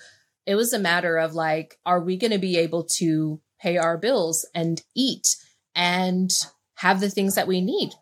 it 0.46 0.54
was 0.54 0.72
a 0.72 0.78
matter 0.78 1.16
of 1.18 1.34
like, 1.34 1.78
are 1.84 2.00
we 2.00 2.16
going 2.16 2.30
to 2.30 2.38
be 2.38 2.56
able 2.56 2.84
to 2.84 3.40
pay 3.60 3.76
our 3.76 3.98
bills 3.98 4.48
and 4.54 4.82
eat 4.94 5.36
and 5.74 6.30
have 6.76 7.00
the 7.00 7.10
things 7.10 7.34
that 7.34 7.48
we 7.48 7.60
need? 7.60 7.92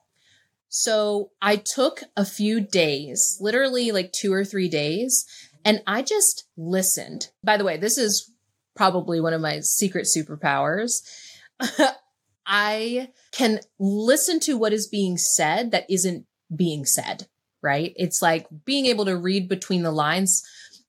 So 0.69 1.31
I 1.41 1.57
took 1.57 2.03
a 2.17 2.25
few 2.25 2.61
days, 2.61 3.39
literally 3.41 3.93
like 3.93 4.13
two 4.13 4.33
or 4.33 4.45
three 4.45 4.69
days, 4.69 5.25
and 5.65 5.83
I 5.87 6.03
just 6.03 6.49
listened. 6.57 7.31
By 7.43 7.57
the 7.57 7.65
way, 7.65 7.77
this 7.77 7.97
is 7.97 8.31
probably 8.75 9.21
one 9.21 9.33
of 9.33 9.41
my 9.41 9.61
secret 9.61 10.07
superpowers. 10.07 11.03
I 12.47 13.09
can 13.33 13.61
listen 13.79 14.41
to 14.41 14.59
what 14.59 14.73
is 14.73 14.87
being 14.87 15.17
said 15.17 15.71
that 15.71 15.87
isn't 15.89 16.27
being 16.55 16.85
said, 16.85 17.29
right? 17.63 17.93
It's 17.97 18.21
like 18.21 18.47
being 18.65 18.87
able 18.87 19.07
to 19.07 19.17
read 19.17 19.49
between 19.49 19.83
the 19.83 19.93
lines 19.93 20.43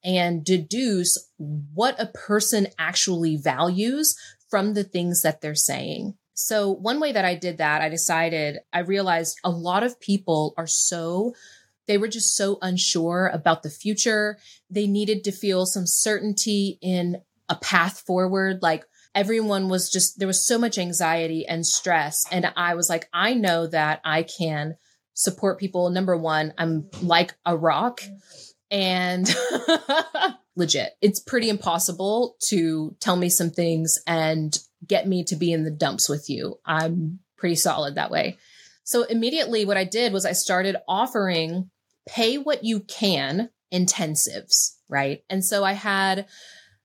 and 0.05 0.45
deduce 0.45 1.29
what 1.37 1.99
a 1.99 2.05
person 2.05 2.67
actually 2.77 3.35
values 3.35 4.15
from 4.49 4.73
the 4.73 4.83
things 4.83 5.23
that 5.23 5.41
they're 5.41 5.55
saying. 5.55 6.13
So, 6.35 6.69
one 6.69 6.99
way 6.99 7.11
that 7.13 7.25
I 7.25 7.35
did 7.35 7.57
that, 7.57 7.81
I 7.81 7.89
decided, 7.89 8.59
I 8.71 8.79
realized 8.79 9.39
a 9.43 9.49
lot 9.49 9.83
of 9.83 9.99
people 9.99 10.53
are 10.57 10.67
so, 10.67 11.33
they 11.87 11.97
were 11.97 12.07
just 12.07 12.35
so 12.35 12.57
unsure 12.61 13.29
about 13.33 13.63
the 13.63 13.69
future. 13.69 14.37
They 14.69 14.85
needed 14.85 15.23
to 15.23 15.31
feel 15.31 15.65
some 15.65 15.85
certainty 15.87 16.77
in 16.81 17.21
a 17.47 17.55
path 17.55 18.01
forward. 18.01 18.61
Like, 18.61 18.85
everyone 19.15 19.69
was 19.69 19.89
just, 19.89 20.19
there 20.19 20.27
was 20.27 20.45
so 20.45 20.57
much 20.57 20.77
anxiety 20.77 21.47
and 21.47 21.65
stress. 21.65 22.25
And 22.31 22.51
I 22.57 22.75
was 22.75 22.89
like, 22.89 23.07
I 23.13 23.33
know 23.33 23.65
that 23.67 24.01
I 24.03 24.23
can 24.23 24.75
support 25.13 25.57
people. 25.57 25.89
Number 25.89 26.17
one, 26.17 26.53
I'm 26.57 26.89
like 27.01 27.33
a 27.45 27.55
rock 27.55 28.01
and 28.75 29.33
legit, 30.57 30.97
it's 31.01 31.21
pretty 31.21 31.47
impossible 31.49 32.35
to 32.41 32.93
tell 32.99 33.15
me 33.15 33.29
some 33.29 33.49
things 33.49 33.97
and 34.05 34.59
get 34.85 35.07
me 35.07 35.23
to 35.23 35.37
be 35.37 35.53
in 35.53 35.63
the 35.63 35.71
dumps 35.71 36.09
with 36.09 36.29
you. 36.29 36.59
I'm 36.65 37.19
pretty 37.37 37.55
solid 37.55 37.95
that 37.95 38.11
way. 38.11 38.37
So 38.83 39.03
immediately 39.03 39.63
what 39.63 39.77
I 39.77 39.85
did 39.85 40.11
was 40.11 40.25
I 40.25 40.33
started 40.33 40.75
offering 40.89 41.69
pay 42.05 42.37
what 42.37 42.65
you 42.65 42.81
can 42.81 43.49
intensives, 43.73 44.75
right? 44.89 45.23
And 45.29 45.43
so 45.43 45.63
I 45.63 45.71
had 45.71 46.27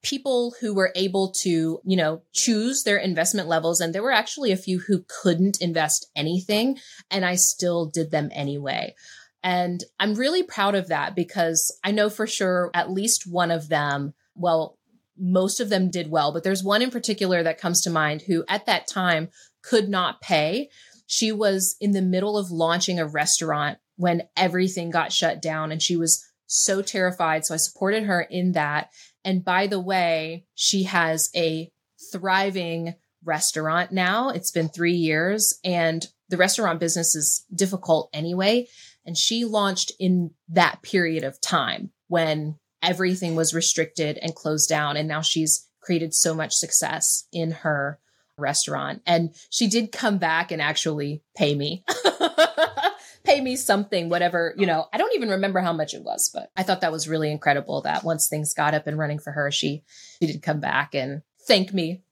people 0.03 0.55
who 0.61 0.73
were 0.73 0.93
able 0.95 1.33
to, 1.33 1.81
you 1.85 1.97
know, 1.97 2.23
choose 2.33 2.85
their 2.85 2.99
investment 2.99 3.49
levels. 3.49 3.81
And 3.81 3.93
there 3.93 4.03
were 4.03 4.13
actually 4.13 4.53
a 4.53 4.57
few 4.57 4.79
who 4.79 5.05
couldn't 5.23 5.61
invest 5.61 6.09
anything. 6.15 6.79
And 7.11 7.25
I 7.25 7.35
still 7.35 7.87
did 7.87 8.13
them 8.13 8.31
anyway. 8.33 8.95
And 9.43 9.83
I'm 9.99 10.15
really 10.15 10.43
proud 10.43 10.75
of 10.75 10.89
that 10.89 11.15
because 11.15 11.77
I 11.83 11.93
know 11.93 12.11
for 12.11 12.27
sure 12.27 12.71
at 12.75 12.91
least 12.91 13.27
one 13.27 13.51
of 13.51 13.69
them, 13.69 14.15
well, 14.35 14.79
most 15.19 15.61
of 15.61 15.69
them 15.69 15.91
did 15.91 16.11
well, 16.11 16.33
but 16.33 16.45
there's 16.45 16.65
one 16.65 16.83
in 16.83 16.91
particular 16.91 17.43
that 17.43 17.61
comes 17.61 17.83
to 17.83 17.91
mind 17.91 18.23
who 18.23 18.45
at 18.49 18.67
that 18.67 18.87
time 18.87 19.29
could 19.63 19.89
not 19.89 20.21
pay. 20.21 20.71
She 21.07 21.33
was 21.33 21.77
in 21.81 21.93
the 21.93 22.03
middle 22.03 22.39
of 22.39 22.51
launching 22.51 22.99
a 22.99 23.07
restaurant 23.07 23.79
when 23.97 24.23
everything 24.37 24.91
got 24.91 25.13
shut 25.13 25.43
down 25.43 25.73
and 25.73 25.83
she 25.83 25.97
was 25.97 26.25
so 26.47 26.83
terrified. 26.83 27.45
So 27.45 27.55
I 27.55 27.59
supported 27.59 28.05
her 28.05 28.21
in 28.21 28.53
that. 28.53 28.91
And 29.25 29.45
by 29.45 29.67
the 29.67 29.81
way, 29.81 30.47
she 30.55 30.85
has 30.85 31.31
a 31.37 31.71
thriving 32.13 32.95
restaurant 33.25 33.93
now. 33.93 34.31
It's 34.31 34.51
been 34.51 34.69
three 34.69 34.95
years 34.95 35.59
and 35.63 36.07
the 36.31 36.37
restaurant 36.37 36.81
business 36.81 37.15
is 37.15 37.45
difficult 37.55 38.09
anyway. 38.15 38.69
And 39.05 39.17
she 39.17 39.45
launched 39.45 39.93
in 39.99 40.33
that 40.49 40.83
period 40.83 41.25
of 41.25 41.41
time 41.41 41.91
when 42.09 42.59
everything 42.83 43.37
was 43.37 43.55
restricted 43.55 44.19
and 44.19 44.35
closed 44.35 44.69
down. 44.69 44.97
And 44.97 45.09
now 45.09 45.21
she's 45.21 45.69
created 45.81 46.15
so 46.15 46.35
much 46.35 46.55
success 46.55 47.27
in 47.33 47.51
her 47.51 47.99
restaurant. 48.37 49.03
And 49.07 49.35
she 49.51 49.69
did 49.69 49.93
come 49.93 50.19
back 50.19 50.51
and 50.51 50.61
actually 50.61 51.23
pay 51.37 51.55
me. 51.55 51.85
pay 53.25 53.41
me 53.41 53.55
something, 53.57 54.09
whatever, 54.09 54.55
you 54.57 54.67
know, 54.67 54.87
I 54.93 54.99
don't 54.99 55.15
even 55.15 55.29
remember 55.31 55.61
how 55.61 55.73
much 55.73 55.93
it 55.95 56.03
was, 56.03 56.31
but 56.33 56.51
I 56.57 56.63
thought 56.63 56.81
that 56.81 56.93
was 56.93 57.09
really 57.09 57.31
incredible 57.31 57.83
that 57.83 58.03
once 58.03 58.29
things 58.29 58.55
got 58.55 58.75
up 58.75 58.87
and 58.87 58.99
running 58.99 59.19
for 59.19 59.33
her, 59.33 59.51
she, 59.51 59.85
she 60.19 60.27
did 60.27 60.43
come 60.43 60.61
back 60.61 60.95
and 60.95 61.23
thank 61.47 61.73
me 61.75 62.03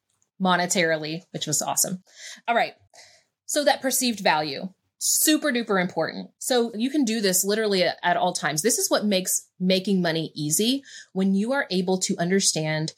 monetarily, 0.40 1.22
which 1.30 1.46
was 1.46 1.62
awesome. 1.62 2.02
All 2.46 2.54
right. 2.54 2.74
So 3.46 3.64
that 3.64 3.80
perceived 3.80 4.20
value, 4.20 4.68
super 4.98 5.52
duper 5.52 5.80
important. 5.80 6.30
So 6.38 6.72
you 6.74 6.90
can 6.90 7.04
do 7.04 7.20
this 7.20 7.44
literally 7.44 7.84
at, 7.84 7.98
at 8.02 8.16
all 8.16 8.32
times. 8.32 8.62
This 8.62 8.78
is 8.78 8.90
what 8.90 9.04
makes 9.04 9.48
making 9.58 10.02
money 10.02 10.32
easy 10.34 10.82
when 11.12 11.34
you 11.34 11.52
are 11.52 11.66
able 11.70 11.98
to 11.98 12.16
understand 12.18 12.92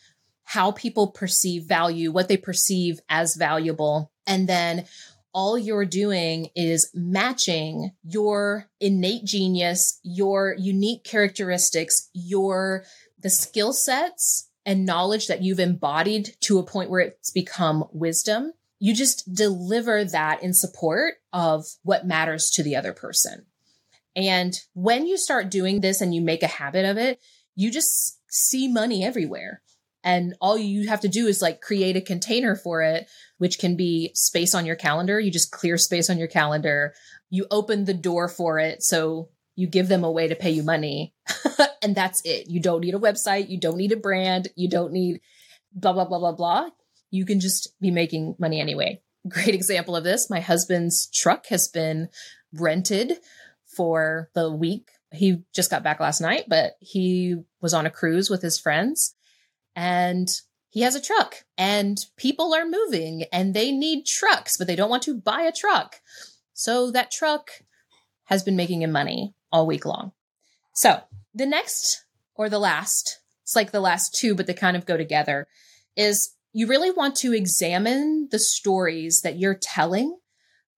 how 0.44 0.72
people 0.72 1.08
perceive 1.08 1.64
value, 1.64 2.10
what 2.10 2.28
they 2.28 2.36
perceive 2.36 3.00
as 3.08 3.36
valuable, 3.36 4.10
and 4.26 4.48
then 4.48 4.84
all 5.32 5.56
you're 5.56 5.84
doing 5.84 6.48
is 6.56 6.90
matching 6.94 7.92
your 8.02 8.68
innate 8.80 9.24
genius, 9.24 10.00
your 10.02 10.56
unique 10.58 11.04
characteristics, 11.04 12.08
your 12.12 12.84
the 13.18 13.30
skill 13.30 13.72
sets 13.72 14.48
and 14.66 14.86
knowledge 14.86 15.26
that 15.28 15.42
you've 15.42 15.60
embodied 15.60 16.36
to 16.40 16.58
a 16.58 16.64
point 16.64 16.90
where 16.90 17.00
it's 17.00 17.30
become 17.30 17.84
wisdom. 17.92 18.52
You 18.80 18.94
just 18.94 19.32
deliver 19.32 20.04
that 20.04 20.42
in 20.42 20.52
support 20.52 21.14
of 21.32 21.66
what 21.82 22.06
matters 22.06 22.50
to 22.52 22.64
the 22.64 22.74
other 22.74 22.92
person. 22.92 23.46
And 24.16 24.58
when 24.74 25.06
you 25.06 25.16
start 25.16 25.50
doing 25.50 25.80
this 25.80 26.00
and 26.00 26.12
you 26.14 26.20
make 26.20 26.42
a 26.42 26.48
habit 26.48 26.84
of 26.84 26.96
it, 26.96 27.20
you 27.54 27.70
just 27.70 28.18
see 28.28 28.66
money 28.68 29.04
everywhere. 29.04 29.62
And 30.02 30.34
all 30.40 30.56
you 30.56 30.88
have 30.88 31.00
to 31.00 31.08
do 31.08 31.26
is 31.26 31.42
like 31.42 31.60
create 31.60 31.96
a 31.96 32.00
container 32.00 32.56
for 32.56 32.82
it, 32.82 33.08
which 33.38 33.58
can 33.58 33.76
be 33.76 34.10
space 34.14 34.54
on 34.54 34.64
your 34.64 34.76
calendar. 34.76 35.20
You 35.20 35.30
just 35.30 35.52
clear 35.52 35.76
space 35.76 36.08
on 36.08 36.18
your 36.18 36.28
calendar. 36.28 36.94
You 37.28 37.46
open 37.50 37.84
the 37.84 37.94
door 37.94 38.28
for 38.28 38.58
it. 38.58 38.82
So 38.82 39.28
you 39.56 39.66
give 39.66 39.88
them 39.88 40.04
a 40.04 40.10
way 40.10 40.26
to 40.26 40.34
pay 40.34 40.50
you 40.50 40.62
money. 40.62 41.14
and 41.82 41.94
that's 41.94 42.22
it. 42.24 42.48
You 42.48 42.60
don't 42.60 42.80
need 42.80 42.94
a 42.94 42.98
website. 42.98 43.50
You 43.50 43.60
don't 43.60 43.76
need 43.76 43.92
a 43.92 43.96
brand. 43.96 44.48
You 44.56 44.70
don't 44.70 44.92
need 44.92 45.20
blah, 45.72 45.92
blah, 45.92 46.06
blah, 46.06 46.18
blah, 46.18 46.32
blah. 46.32 46.70
You 47.11 47.25
can 47.25 47.40
just 47.40 47.79
be 47.81 47.90
making 47.90 48.37
money 48.38 48.61
anyway. 48.61 49.01
Great 49.29 49.55
example 49.55 49.96
of 49.96 50.05
this. 50.05 50.31
My 50.31 50.40
husband's 50.40 51.09
truck 51.09 51.46
has 51.46 51.68
been 51.68 52.09
rented 52.53 53.18
for 53.66 54.31
the 54.35 54.51
week. 54.51 54.90
He 55.12 55.42
just 55.53 55.70
got 55.70 55.83
back 55.83 56.01
last 56.01 56.20
night, 56.20 56.44
but 56.49 56.77
he 56.81 57.37
was 57.61 57.75
on 57.75 57.87
a 57.87 57.90
cruise 57.90 58.31
with 58.31 58.42
his 58.42 58.59
friends 58.59 59.14
and 59.75 60.29
he 60.68 60.83
has 60.83 60.94
a 60.94 61.03
truck 61.03 61.44
and 61.59 61.99
people 62.16 62.55
are 62.55 62.64
moving 62.64 63.25
and 63.33 63.53
they 63.53 63.73
need 63.73 64.07
trucks, 64.07 64.57
but 64.57 64.66
they 64.66 64.77
don't 64.77 64.90
want 64.90 65.03
to 65.05 65.18
buy 65.18 65.42
a 65.42 65.53
truck. 65.53 65.96
So 66.55 66.90
that 66.92 67.11
truck 67.11 67.51
has 68.25 68.44
been 68.44 68.57
making 68.57 68.83
him 68.83 68.92
money 68.92 69.35
all 69.51 69.66
week 69.66 69.85
long. 69.85 70.12
So 70.75 71.01
the 71.35 71.46
next 71.46 72.05
or 72.37 72.49
the 72.49 72.61
last, 72.61 73.20
it's 73.42 73.57
like 73.57 73.73
the 73.73 73.81
last 73.81 74.14
two, 74.14 74.35
but 74.35 74.46
they 74.46 74.55
kind 74.55 74.77
of 74.77 74.87
go 74.87 74.96
together, 74.96 75.49
is 75.96 76.35
you 76.52 76.66
really 76.66 76.90
want 76.90 77.16
to 77.16 77.32
examine 77.32 78.28
the 78.30 78.38
stories 78.38 79.20
that 79.22 79.38
you're 79.38 79.54
telling 79.54 80.16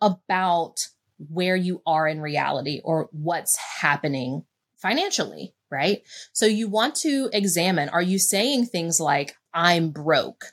about 0.01 0.89
where 1.31 1.57
you 1.57 1.83
are 1.87 2.07
in 2.07 2.21
reality 2.21 2.81
or 2.85 3.09
what's 3.13 3.57
happening 3.57 4.45
financially, 4.77 5.55
right? 5.71 6.03
So 6.33 6.47
you 6.47 6.69
want 6.69 6.97
to 6.97 7.31
examine 7.33 7.89
are 7.89 8.03
you 8.03 8.19
saying 8.19 8.67
things 8.67 9.01
like, 9.01 9.37
I'm 9.55 9.91
broke? 9.91 10.47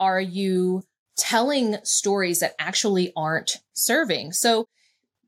Are 0.00 0.20
you 0.20 0.82
telling 1.16 1.76
stories 1.84 2.40
that 2.40 2.54
actually 2.58 3.12
aren't 3.16 3.58
serving? 3.72 4.32
So 4.32 4.66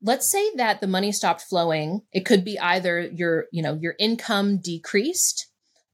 let's 0.01 0.29
say 0.29 0.51
that 0.55 0.81
the 0.81 0.87
money 0.87 1.11
stopped 1.11 1.41
flowing. 1.41 2.01
It 2.11 2.25
could 2.25 2.43
be 2.43 2.59
either 2.59 2.99
your, 3.01 3.45
you 3.51 3.63
know, 3.63 3.73
your 3.73 3.95
income 3.97 4.57
decreased 4.57 5.47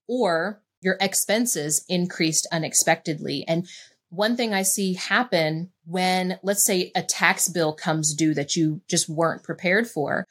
or 0.07 0.62
your 0.83 0.97
expenses 0.99 1.85
increased 1.87 2.47
unexpectedly. 2.51 3.45
And 3.47 3.67
one 4.09 4.35
thing 4.35 4.53
I 4.53 4.61
see 4.61 4.93
happen 4.93 5.71
when, 5.85 6.37
let's 6.43 6.63
say, 6.63 6.91
a 6.95 7.01
tax 7.01 7.49
bill 7.49 7.73
comes 7.73 8.13
due 8.13 8.33
that 8.35 8.55
you 8.55 8.81
just 8.87 9.09
weren't 9.09 9.43
prepared 9.43 9.87
for, 9.87 10.27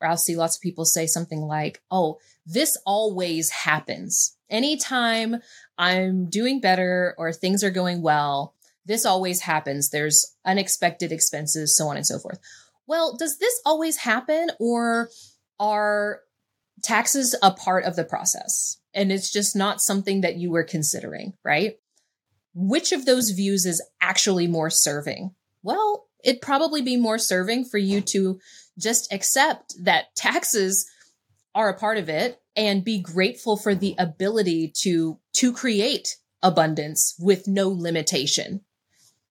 or 0.00 0.08
I'll 0.08 0.18
see 0.18 0.36
lots 0.36 0.56
of 0.56 0.62
people 0.62 0.84
say 0.84 1.06
something 1.06 1.40
like, 1.40 1.80
oh, 1.90 2.18
this 2.44 2.76
always 2.84 3.50
happens. 3.50 4.36
Anytime 4.50 5.36
I'm 5.78 6.28
doing 6.28 6.60
better 6.60 7.14
or 7.16 7.32
things 7.32 7.64
are 7.64 7.70
going 7.70 8.02
well, 8.02 8.54
this 8.84 9.06
always 9.06 9.40
happens. 9.40 9.90
There's 9.90 10.36
unexpected 10.44 11.12
expenses, 11.12 11.76
so 11.76 11.86
on 11.86 11.96
and 11.96 12.06
so 12.06 12.18
forth. 12.18 12.38
Well, 12.86 13.16
does 13.16 13.38
this 13.38 13.60
always 13.64 13.96
happen 13.98 14.50
or 14.58 15.08
are 15.58 16.20
taxes 16.82 17.34
a 17.42 17.52
part 17.52 17.84
of 17.84 17.96
the 17.96 18.04
process? 18.04 18.78
And 18.94 19.10
it's 19.10 19.32
just 19.32 19.56
not 19.56 19.80
something 19.80 20.20
that 20.20 20.36
you 20.36 20.50
were 20.50 20.64
considering, 20.64 21.34
right? 21.44 21.78
Which 22.54 22.92
of 22.92 23.06
those 23.06 23.30
views 23.30 23.64
is 23.64 23.82
actually 24.00 24.46
more 24.46 24.70
serving? 24.70 25.34
Well, 25.62 26.06
it'd 26.22 26.42
probably 26.42 26.82
be 26.82 26.96
more 26.96 27.18
serving 27.18 27.64
for 27.66 27.78
you 27.78 28.00
to 28.00 28.38
just 28.78 29.12
accept 29.12 29.74
that 29.82 30.14
taxes 30.14 30.88
are 31.54 31.68
a 31.68 31.78
part 31.78 31.98
of 31.98 32.08
it 32.08 32.40
and 32.56 32.84
be 32.84 33.00
grateful 33.00 33.56
for 33.56 33.74
the 33.74 33.94
ability 33.98 34.72
to 34.82 35.18
to 35.34 35.52
create 35.52 36.16
abundance 36.42 37.14
with 37.18 37.46
no 37.46 37.68
limitation 37.68 38.60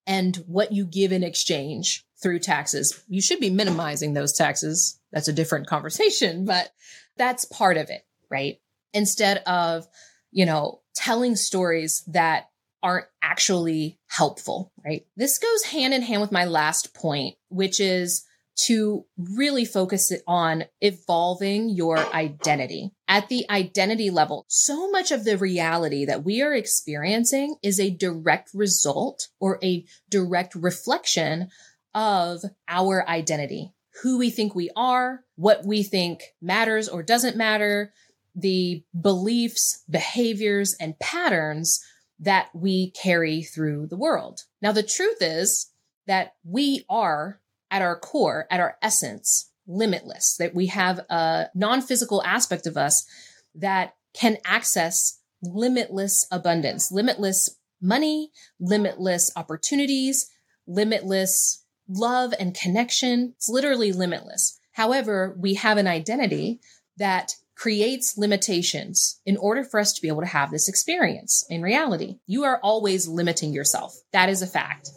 and 0.08 0.38
what 0.47 0.71
you 0.71 0.86
give 0.86 1.12
in 1.12 1.24
exchange 1.24 2.06
through 2.21 2.39
taxes. 2.39 3.04
You 3.08 3.21
should 3.21 3.39
be 3.39 3.50
minimizing 3.50 4.13
those 4.13 4.34
taxes. 4.34 5.00
That's 5.12 5.28
a 5.28 5.34
different 5.34 5.67
conversation, 5.67 6.45
but 6.45 6.71
that's 7.17 7.45
part 7.45 7.78
of 7.78 7.89
it, 7.89 8.06
right? 8.30 8.60
Instead 8.93 9.38
of, 9.45 9.88
you 10.32 10.45
know, 10.45 10.82
telling 10.95 11.36
stories 11.36 12.04
that 12.08 12.45
aren't 12.84 13.06
actually 13.21 13.99
helpful, 14.08 14.71
right? 14.84 15.06
This 15.15 15.38
goes 15.38 15.63
hand 15.63 15.93
in 15.93 16.01
hand 16.01 16.21
with 16.21 16.32
my 16.32 16.45
last 16.45 16.93
point, 16.93 17.36
which 17.49 17.80
is 17.80 18.25
to 18.65 19.06
really 19.17 19.65
focus 19.65 20.12
it 20.12 20.21
on 20.27 20.65
evolving 20.82 21.69
your 21.69 21.97
identity. 22.13 22.91
At 23.08 23.30
the 23.30 23.45
identity 23.49 24.10
level, 24.10 24.45
so 24.47 24.89
much 24.91 25.12
of 25.12 25.23
the 25.23 25.38
reality 25.38 26.06
that 26.06 26.23
we 26.23 26.41
are 26.41 26.54
experiencing 26.54 27.56
is 27.63 27.80
a 27.80 27.89
direct 27.89 28.51
result 28.54 29.30
or 29.39 29.58
a 29.63 29.86
direct 30.10 30.56
reflection 30.56 31.49
of 31.93 32.41
our 32.67 33.08
identity, 33.08 33.73
who 34.01 34.17
we 34.17 34.30
think 34.30 34.54
we 34.54 34.69
are, 34.75 35.23
what 35.36 35.65
we 35.65 35.84
think 35.84 36.21
matters 36.41 36.88
or 36.88 37.04
doesn't 37.04 37.38
matter, 37.38 37.93
the 38.36 38.84
beliefs, 39.00 39.84
behaviors, 39.89 40.76
and 40.80 41.00
patterns 41.00 41.84
that 42.20 42.50
we 42.54 42.91
carry 42.91 43.41
through 43.41 43.88
the 43.88 43.98
world. 43.98 44.44
Now, 44.62 44.72
the 44.72 44.84
truth 44.84 45.17
is 45.22 45.72
that 46.08 46.36
we 46.44 46.86
are 46.89 47.41
at 47.70 47.82
our 47.82 47.98
core, 47.98 48.48
at 48.52 48.60
our 48.60 48.78
essence, 48.82 49.50
limitless, 49.67 50.36
that 50.38 50.54
we 50.54 50.67
have 50.67 51.00
a 51.10 51.50
non 51.56 51.82
physical 51.82 52.24
aspect 52.24 52.67
of 52.67 52.78
us 52.78 53.06
that 53.56 53.96
can 54.13 54.38
access 54.46 55.20
limitless 55.41 56.28
abundance, 56.32 56.91
limitless 56.91 57.58
money, 57.82 58.32
limitless 58.60 59.32
opportunities, 59.36 60.30
limitless 60.67 61.63
love 61.88 62.34
and 62.39 62.54
connection. 62.56 63.34
It's 63.38 63.50
literally 63.50 63.91
limitless. 63.91 64.60
However, 64.74 65.36
we 65.39 65.56
have 65.56 65.78
an 65.78 65.88
identity 65.88 66.60
that 66.98 67.36
creates 67.62 68.17
limitations 68.17 69.21
in 69.24 69.38
order 69.38 69.63
for 69.63 69.80
us 69.80 69.93
to 69.93 70.02
be 70.02 70.08
able 70.08 70.21
to 70.21 70.28
have 70.28 70.50
this 70.50 70.67
experience 70.67 71.45
in 71.47 71.62
reality. 71.62 72.15
You 72.26 72.43
are 72.43 72.60
always 72.63 73.08
limiting 73.08 73.54
yourself. 73.54 73.93
That 74.13 74.30
is 74.30 74.41
a 74.41 74.47
fact. 74.47 74.89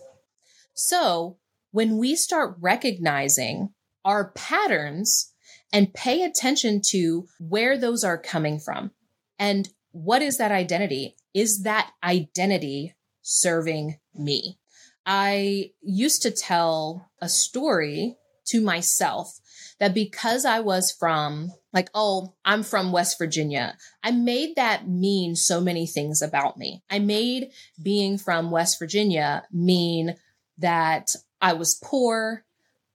So 0.73 1.37
when 1.73 1.99
we 1.99 2.17
start 2.17 2.57
recognizing 2.63 3.75
our 4.03 4.31
patterns 4.31 5.31
and 5.75 5.93
pay 5.93 6.23
attention 6.23 6.81
to 6.87 7.27
where 7.39 7.77
those 7.77 8.03
are 8.03 8.17
coming 8.17 8.59
from 8.59 8.93
and 9.39 9.69
what 9.93 10.23
is 10.23 10.39
that 10.39 10.51
identity? 10.51 11.17
Is 11.35 11.65
that 11.65 11.91
identity 12.03 12.95
serving 13.21 13.99
me? 14.15 14.59
I 15.05 15.73
used 15.83 16.23
to 16.23 16.31
tell 16.31 17.11
a 17.21 17.29
story 17.29 18.17
to 18.47 18.63
myself 18.63 19.39
that 19.81 19.93
because 19.93 20.47
I 20.47 20.61
was 20.61 20.91
from, 20.91 21.51
like, 21.75 21.91
oh, 21.93 22.35
I'm 22.45 22.63
from 22.63 22.93
West 22.93 23.19
Virginia, 23.19 23.77
I 24.03 24.13
made 24.13 24.57
that 24.57 24.89
mean 24.89 25.35
so 25.35 25.61
many 25.61 25.87
things 25.87 26.23
about 26.23 26.57
me. 26.57 26.83
I 26.89 27.01
made 27.01 27.51
being 27.83 28.17
from 28.17 28.51
West 28.51 28.79
Virginia 28.79 29.43
mean 29.53 30.15
that 30.59 31.11
I 31.41 31.55
was 31.55 31.75
poor, 31.83 32.45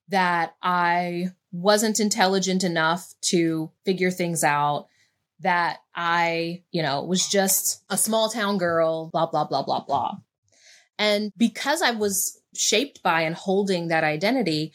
that 0.08 0.56
I 0.64 1.32
wasn't 1.52 2.00
intelligent 2.00 2.64
enough 2.64 3.14
to 3.26 3.72
figure 3.86 4.12
things 4.12 4.44
out, 4.44 4.88
that 5.42 5.80
I, 5.94 6.64
you 6.72 6.82
know, 6.82 7.04
was 7.04 7.28
just 7.28 7.84
a 7.90 7.98
small 7.98 8.30
town 8.30 8.58
girl, 8.58 9.10
blah, 9.12 9.26
blah, 9.26 9.46
blah, 9.46 9.64
blah, 9.64 9.84
blah. 9.84 10.16
And 10.98 11.32
because 11.38 11.82
I 11.82 11.92
was 11.92 12.42
shaped 12.56 13.04
by 13.04 13.22
and 13.22 13.36
holding 13.36 13.90
that 13.90 14.04
identity, 14.04 14.74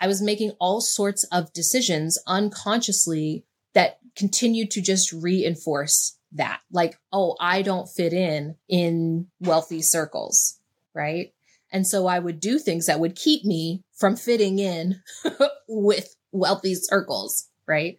I 0.00 0.06
was 0.06 0.22
making 0.22 0.52
all 0.60 0.80
sorts 0.80 1.24
of 1.24 1.52
decisions 1.52 2.18
unconsciously 2.26 3.44
that 3.74 3.98
continued 4.16 4.70
to 4.72 4.80
just 4.80 5.12
reinforce 5.12 6.18
that. 6.32 6.60
Like, 6.70 6.98
oh, 7.12 7.36
I 7.40 7.62
don't 7.62 7.88
fit 7.88 8.12
in 8.12 8.56
in 8.68 9.28
wealthy 9.40 9.82
circles, 9.82 10.58
right? 10.94 11.32
And 11.70 11.86
so 11.86 12.06
I 12.06 12.18
would 12.18 12.40
do 12.40 12.58
things 12.58 12.86
that 12.86 13.00
would 13.00 13.14
keep 13.14 13.44
me 13.44 13.82
from 13.96 14.16
fitting 14.16 14.58
in 14.58 15.02
with 15.68 16.14
wealthy 16.32 16.74
circles, 16.74 17.48
right? 17.66 17.98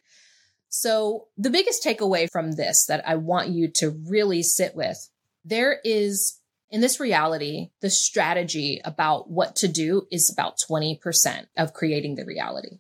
So 0.70 1.28
the 1.38 1.50
biggest 1.50 1.84
takeaway 1.84 2.30
from 2.32 2.54
this 2.54 2.86
that 2.88 3.08
I 3.08 3.16
want 3.16 3.50
you 3.50 3.70
to 3.76 3.92
really 4.08 4.44
sit 4.44 4.76
with, 4.76 5.10
there 5.44 5.80
is 5.84 6.39
In 6.72 6.82
this 6.82 7.00
reality, 7.00 7.70
the 7.82 7.90
strategy 7.90 8.80
about 8.86 9.30
what 9.30 9.56
to 9.58 9.68
do 9.68 10.04
is 10.12 10.30
about 10.30 10.58
20% 10.70 11.48
of 11.58 11.74
creating 11.74 12.16
the 12.16 12.26
reality. 12.26 12.80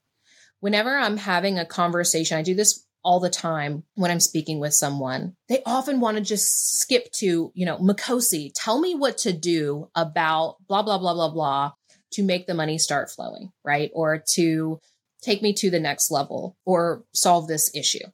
Whenever 0.59 0.95
I'm 0.95 1.17
having 1.17 1.57
a 1.57 1.65
conversation, 1.65 2.37
I 2.37 2.43
do 2.43 2.53
this 2.53 2.85
all 3.03 3.19
the 3.19 3.29
time 3.29 3.83
when 3.95 4.11
I'm 4.11 4.19
speaking 4.19 4.59
with 4.59 4.73
someone. 4.73 5.35
They 5.47 5.63
often 5.65 5.99
want 5.99 6.17
to 6.17 6.23
just 6.23 6.79
skip 6.79 7.11
to, 7.13 7.51
you 7.55 7.65
know, 7.65 7.77
Makhosi, 7.77 8.51
tell 8.53 8.79
me 8.79 8.93
what 8.93 9.17
to 9.19 9.33
do 9.33 9.89
about 9.95 10.57
blah, 10.67 10.83
blah, 10.83 10.97
blah, 10.97 11.13
blah, 11.13 11.31
blah 11.31 11.71
to 12.11 12.23
make 12.23 12.45
the 12.45 12.53
money 12.53 12.77
start 12.77 13.09
flowing, 13.09 13.51
right? 13.63 13.89
Or 13.93 14.23
to 14.33 14.79
take 15.21 15.41
me 15.41 15.53
to 15.53 15.69
the 15.69 15.79
next 15.79 16.11
level 16.11 16.57
or 16.65 17.03
solve 17.13 17.47
this 17.47 17.73
issue. 17.73 18.05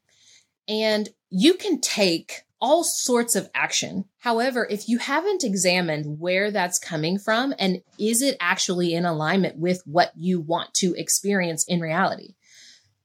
And 0.68 1.10
you 1.30 1.56
can 1.56 1.82
take 1.82 2.45
all 2.62 2.84
sorts 2.84 3.36
of 3.36 3.50
action. 3.54 4.06
However, 4.20 4.68
if 4.70 4.88
you 4.88 4.98
haven't 4.98 5.44
examined 5.44 6.20
where 6.20 6.52
that's 6.52 6.80
coming 6.80 7.20
from 7.20 7.54
and 7.60 7.82
is 8.00 8.22
it 8.22 8.38
actually 8.40 8.94
in 8.94 9.06
alignment 9.06 9.58
with 9.58 9.82
what 9.86 10.12
you 10.16 10.40
want 10.40 10.74
to 10.76 10.94
experience 10.98 11.66
in 11.68 11.82
reality, 11.82 12.36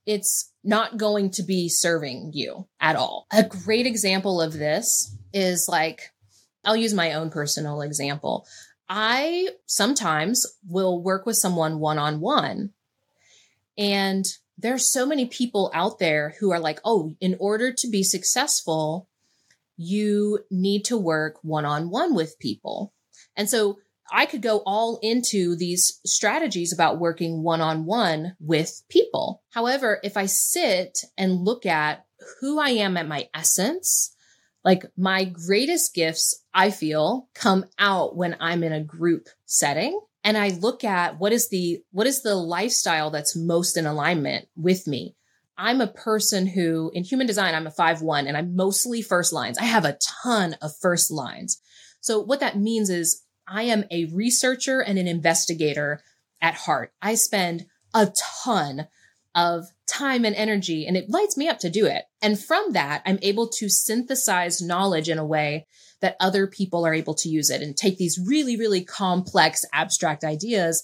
it's 0.07 0.53
not 0.65 0.97
going 0.97 1.31
to 1.31 1.43
be 1.43 1.69
serving 1.69 2.31
you 2.35 2.67
at 2.81 2.97
all. 2.97 3.27
A 3.33 3.43
great 3.43 3.87
example 3.87 4.41
of 4.41 4.53
this 4.53 5.17
is 5.33 5.67
like, 5.69 6.11
I'll 6.65 6.77
use 6.77 6.95
my 6.95 7.13
own 7.15 7.31
personal 7.31 7.81
example. 7.83 8.47
I 8.89 9.51
sometimes 9.67 10.47
will 10.69 11.03
work 11.03 11.27
with 11.27 11.37
someone 11.37 11.79
one 11.79 11.99
on 11.99 12.21
one. 12.21 12.71
And 13.79 14.27
there's 14.59 14.93
so 14.93 15.07
many 15.07 15.27
people 15.27 15.71
out 15.73 15.99
there 15.99 16.35
who 16.41 16.51
are 16.51 16.61
like, 16.61 16.81
oh, 16.85 17.15
in 17.21 17.37
order 17.39 17.73
to 17.73 17.89
be 17.89 18.03
successful, 18.03 19.09
you 19.83 20.41
need 20.51 20.85
to 20.85 20.99
work 20.99 21.39
one 21.43 21.65
on 21.65 21.89
one 21.89 22.15
with 22.15 22.39
people. 22.39 22.93
And 23.35 23.49
so 23.49 23.79
I 24.13 24.27
could 24.27 24.43
go 24.43 24.63
all 24.67 24.99
into 25.03 25.57
these 25.57 26.01
strategies 26.05 26.71
about 26.71 26.99
working 26.99 27.43
one 27.43 27.63
on 27.63 27.87
one 27.87 28.37
with 28.41 28.83
people. 28.91 29.43
However, 29.49 29.99
if 30.05 30.19
I 30.19 30.27
sit 30.27 30.99
and 31.17 31.47
look 31.47 31.65
at 31.65 32.05
who 32.41 32.61
I 32.61 32.71
am 32.71 32.99
at 32.99 33.09
my 33.09 33.31
essence, 33.33 34.15
like 34.67 34.85
my 34.99 35.25
greatest 35.25 35.95
gifts, 35.95 36.45
I 36.53 36.71
feel 36.71 37.31
come 37.35 37.65
out 37.79 38.15
when 38.15 38.37
I'm 38.39 38.63
in 38.63 38.75
a 38.75 38.85
group 38.85 39.29
setting 39.47 39.99
and 40.25 40.37
I 40.37 40.49
look 40.49 40.85
at 40.85 41.19
what 41.19 41.33
is 41.33 41.49
the, 41.49 41.83
what 41.91 42.07
is 42.07 42.21
the 42.21 42.35
lifestyle 42.35 43.11
that's 43.11 43.35
most 43.35 43.79
in 43.79 43.87
alignment 43.87 44.47
with 44.57 44.87
me. 44.87 45.17
I'm 45.61 45.83
a 45.83 45.87
person 45.87 46.47
who 46.47 46.91
in 46.95 47.05
human 47.05 47.27
design, 47.27 47.55
I'm 47.55 47.67
a 47.67 47.71
five 47.71 48.01
one 48.01 48.27
and 48.27 48.35
I'm 48.35 48.57
mostly 48.57 49.03
first 49.03 49.31
lines. 49.31 49.59
I 49.59 49.65
have 49.65 49.85
a 49.85 49.99
ton 50.23 50.57
of 50.63 50.75
first 50.81 51.11
lines. 51.11 51.61
So 52.01 52.19
what 52.19 52.41
that 52.41 52.57
means 52.57 52.89
is 52.89 53.23
I 53.47 53.65
am 53.65 53.85
a 53.91 54.07
researcher 54.07 54.81
and 54.81 54.99
an 54.99 55.07
investigator 55.07 56.01
at 56.41 56.55
heart. 56.55 56.95
I 57.03 57.15
spend 57.15 57.67
a 57.93 58.11
ton 58.43 58.89
of 59.35 59.67
time 59.87 60.25
and 60.25 60.35
energy 60.35 60.87
and 60.87 60.97
it 60.97 61.11
lights 61.11 61.37
me 61.37 61.47
up 61.47 61.59
to 61.59 61.69
do 61.69 61.85
it. 61.85 62.05
And 62.23 62.41
from 62.41 62.73
that, 62.73 63.03
I'm 63.05 63.19
able 63.21 63.49
to 63.59 63.69
synthesize 63.69 64.63
knowledge 64.63 65.11
in 65.11 65.19
a 65.19 65.27
way 65.27 65.67
that 66.01 66.17
other 66.21 66.47
people 66.47 66.87
are 66.87 66.95
able 66.95 67.15
to 67.17 67.29
use 67.29 67.51
it 67.51 67.61
and 67.61 67.77
take 67.77 67.99
these 67.99 68.19
really, 68.19 68.57
really 68.57 68.83
complex 68.83 69.67
abstract 69.75 70.25
ideas 70.25 70.83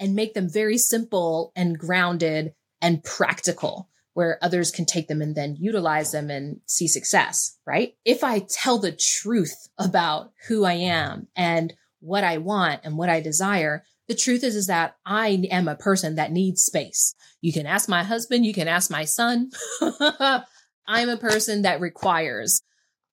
and 0.00 0.14
make 0.14 0.32
them 0.32 0.48
very 0.48 0.78
simple 0.78 1.52
and 1.54 1.78
grounded 1.78 2.54
and 2.80 3.04
practical 3.04 3.87
where 4.18 4.36
others 4.42 4.72
can 4.72 4.84
take 4.84 5.06
them 5.06 5.22
and 5.22 5.36
then 5.36 5.54
utilize 5.60 6.10
them 6.10 6.28
and 6.28 6.58
see 6.66 6.88
success, 6.88 7.56
right? 7.64 7.94
If 8.04 8.24
I 8.24 8.40
tell 8.40 8.80
the 8.80 8.90
truth 8.90 9.68
about 9.78 10.32
who 10.48 10.64
I 10.64 10.72
am 10.72 11.28
and 11.36 11.72
what 12.00 12.24
I 12.24 12.38
want 12.38 12.80
and 12.82 12.98
what 12.98 13.08
I 13.08 13.20
desire, 13.20 13.84
the 14.08 14.16
truth 14.16 14.42
is, 14.42 14.56
is 14.56 14.66
that 14.66 14.96
I 15.06 15.46
am 15.52 15.68
a 15.68 15.76
person 15.76 16.16
that 16.16 16.32
needs 16.32 16.64
space. 16.64 17.14
You 17.40 17.52
can 17.52 17.64
ask 17.64 17.88
my 17.88 18.02
husband, 18.02 18.44
you 18.44 18.52
can 18.52 18.66
ask 18.66 18.90
my 18.90 19.04
son. 19.04 19.52
I'm 19.80 21.08
a 21.08 21.16
person 21.16 21.62
that 21.62 21.80
requires 21.80 22.60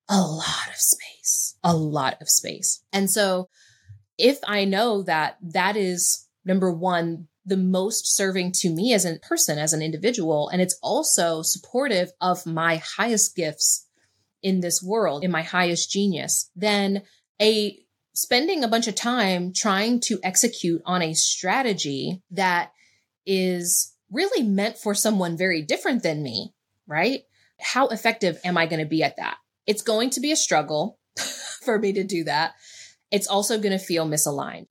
a 0.09 0.19
lot 0.19 0.69
of 0.69 0.77
space, 0.77 1.55
a 1.63 1.75
lot 1.75 2.19
of 2.19 2.27
space. 2.29 2.81
And 2.91 3.11
so 3.11 3.47
if 4.17 4.39
I 4.47 4.65
know 4.65 5.03
that 5.03 5.37
that 5.53 5.77
is 5.77 6.27
number 6.45 6.71
one, 6.71 7.27
the 7.45 7.57
most 7.57 8.15
serving 8.15 8.51
to 8.51 8.69
me 8.69 8.93
as 8.93 9.05
a 9.05 9.19
person, 9.19 9.59
as 9.59 9.73
an 9.73 9.81
individual, 9.81 10.49
and 10.49 10.61
it's 10.61 10.77
also 10.81 11.41
supportive 11.41 12.11
of 12.19 12.45
my 12.45 12.81
highest 12.97 13.35
gifts 13.35 13.87
in 14.41 14.61
this 14.61 14.81
world, 14.81 15.23
in 15.23 15.31
my 15.31 15.41
highest 15.41 15.91
genius, 15.91 16.49
then 16.55 17.03
a 17.41 17.77
spending 18.13 18.63
a 18.63 18.67
bunch 18.67 18.87
of 18.87 18.95
time 18.95 19.51
trying 19.53 19.99
to 19.99 20.19
execute 20.23 20.81
on 20.85 21.01
a 21.01 21.13
strategy 21.13 22.21
that 22.31 22.71
is 23.25 23.93
really 24.11 24.47
meant 24.47 24.77
for 24.77 24.93
someone 24.93 25.37
very 25.37 25.61
different 25.61 26.01
than 26.01 26.23
me, 26.23 26.53
right? 26.87 27.21
How 27.59 27.87
effective 27.87 28.39
am 28.43 28.57
I 28.57 28.67
going 28.67 28.79
to 28.79 28.85
be 28.85 29.03
at 29.03 29.17
that? 29.17 29.37
It's 29.67 29.81
going 29.81 30.11
to 30.11 30.19
be 30.19 30.31
a 30.31 30.37
struggle 30.37 30.99
for 31.63 31.77
me 31.77 31.93
to 31.93 32.03
do 32.03 32.23
that. 32.23 32.53
It's 33.11 33.27
also 33.27 33.57
going 33.57 33.77
to 33.77 33.83
feel 33.83 34.07
misaligned. 34.07 34.67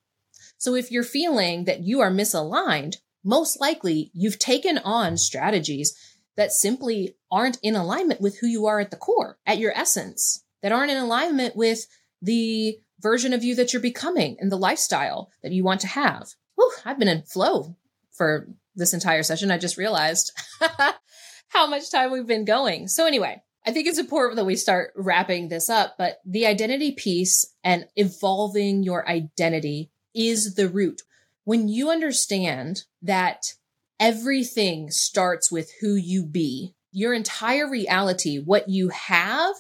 So 0.59 0.75
if 0.75 0.91
you're 0.91 1.03
feeling 1.03 1.65
that 1.65 1.83
you 1.83 2.01
are 2.01 2.11
misaligned, 2.11 2.97
most 3.25 3.61
likely 3.61 4.11
you've 4.13 4.39
taken 4.39 4.79
on 4.79 5.17
strategies 5.17 5.95
that 6.37 6.53
simply 6.53 7.17
aren't 7.31 7.59
in 7.63 7.77
alignment 7.77 8.21
with 8.21 8.39
who 8.39 8.47
you 8.47 8.67
are 8.67 8.81
at 8.81 8.91
the 8.91 8.97
core, 8.97 9.39
at 9.47 9.59
your 9.59 9.73
essence, 9.77 10.45
that 10.63 10.73
aren't 10.73 10.91
in 10.91 10.99
alignment 10.99 11.57
with 11.57 11.87
the 12.21 12.79
version 13.01 13.33
of 13.33 13.45
you 13.45 13.55
that 13.55 13.73
you're 13.73 13.83
becoming 13.83 14.37
and 14.41 14.51
the 14.51 14.57
lifestyle 14.57 15.31
that 15.43 15.53
you 15.53 15.63
want 15.63 15.81
to 15.83 15.87
have. 15.87 16.29
Whew, 16.57 16.73
I've 16.85 16.99
been 16.99 17.09
in 17.09 17.23
flow 17.23 17.77
for 18.13 18.49
this 18.75 18.95
entire 18.95 19.23
session. 19.23 19.51
I 19.51 19.59
just 19.59 19.77
realized 19.77 20.33
how 21.49 21.67
much 21.67 21.91
time 21.91 22.11
we've 22.11 22.27
been 22.27 22.45
going. 22.45 22.89
So 22.89 23.07
anyway, 23.07 23.43
I 23.67 23.73
think 23.73 23.87
it's 23.87 23.99
important 23.99 24.37
that 24.37 24.45
we 24.45 24.57
start 24.57 24.93
wrapping 24.97 25.49
this 25.49 25.71
up, 25.71 25.95
but 25.99 26.19
the 26.25 26.47
identity 26.47 26.93
piece 26.93 27.47
and 27.63 27.87
evolving 27.97 28.83
your 28.83 29.09
identity 29.09 29.91
is 30.15 30.55
the 30.55 30.69
root. 30.69 31.03
When 31.45 31.69
you 31.69 31.91
understand 31.91 32.85
that 33.03 33.55
everything 34.01 34.91
starts 34.91 35.51
with 35.51 35.73
who 35.81 35.95
you 35.95 36.25
be, 36.25 36.75
your 36.91 37.13
entire 37.13 37.69
reality, 37.69 38.39
what 38.39 38.69
you 38.69 38.91
have 38.91 39.57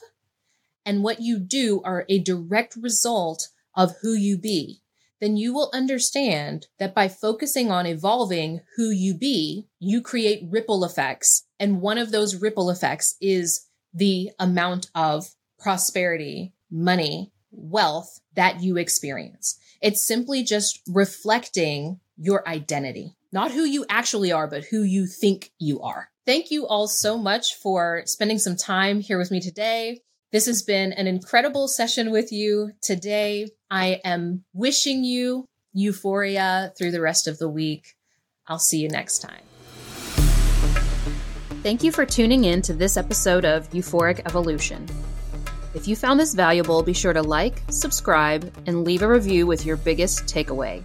and 0.86 1.02
what 1.02 1.20
you 1.20 1.38
do 1.38 1.82
are 1.84 2.04
a 2.08 2.18
direct 2.18 2.76
result 2.76 3.48
of 3.74 3.96
who 4.02 4.12
you 4.12 4.38
be, 4.38 4.80
then 5.20 5.36
you 5.36 5.54
will 5.54 5.70
understand 5.72 6.66
that 6.78 6.94
by 6.94 7.08
focusing 7.08 7.70
on 7.70 7.86
evolving 7.86 8.60
who 8.76 8.90
you 8.90 9.14
be, 9.14 9.66
you 9.78 10.00
create 10.00 10.46
ripple 10.50 10.84
effects. 10.84 11.46
And 11.58 11.80
one 11.80 11.98
of 11.98 12.12
those 12.12 12.40
ripple 12.40 12.70
effects 12.70 13.16
is 13.20 13.66
the 13.92 14.30
amount 14.38 14.90
of 14.94 15.30
prosperity, 15.58 16.52
money, 16.70 17.32
wealth 17.56 18.20
that 18.34 18.62
you 18.62 18.76
experience. 18.76 19.58
It's 19.80 20.06
simply 20.06 20.42
just 20.42 20.80
reflecting 20.88 22.00
your 22.16 22.46
identity, 22.48 23.16
not 23.32 23.52
who 23.52 23.64
you 23.64 23.84
actually 23.88 24.32
are, 24.32 24.46
but 24.46 24.64
who 24.64 24.82
you 24.82 25.06
think 25.06 25.50
you 25.58 25.80
are. 25.80 26.10
Thank 26.26 26.50
you 26.50 26.66
all 26.66 26.88
so 26.88 27.18
much 27.18 27.54
for 27.56 28.02
spending 28.06 28.38
some 28.38 28.56
time 28.56 29.00
here 29.00 29.18
with 29.18 29.30
me 29.30 29.40
today. 29.40 30.00
This 30.32 30.46
has 30.46 30.62
been 30.62 30.92
an 30.92 31.06
incredible 31.06 31.68
session 31.68 32.10
with 32.10 32.32
you 32.32 32.72
today. 32.80 33.48
I 33.70 34.00
am 34.04 34.44
wishing 34.52 35.04
you 35.04 35.46
euphoria 35.72 36.72
through 36.78 36.92
the 36.92 37.00
rest 37.00 37.28
of 37.28 37.38
the 37.38 37.48
week. 37.48 37.94
I'll 38.46 38.58
see 38.58 38.78
you 38.78 38.88
next 38.88 39.18
time. 39.18 39.42
Thank 41.62 41.82
you 41.82 41.92
for 41.92 42.04
tuning 42.04 42.44
in 42.44 42.62
to 42.62 42.72
this 42.72 42.96
episode 42.96 43.44
of 43.44 43.70
Euphoric 43.70 44.20
Evolution. 44.26 44.86
If 45.74 45.88
you 45.88 45.96
found 45.96 46.20
this 46.20 46.34
valuable, 46.34 46.84
be 46.84 46.92
sure 46.92 47.12
to 47.12 47.22
like, 47.22 47.62
subscribe, 47.68 48.52
and 48.66 48.84
leave 48.84 49.02
a 49.02 49.08
review 49.08 49.44
with 49.46 49.66
your 49.66 49.76
biggest 49.76 50.26
takeaway. 50.26 50.84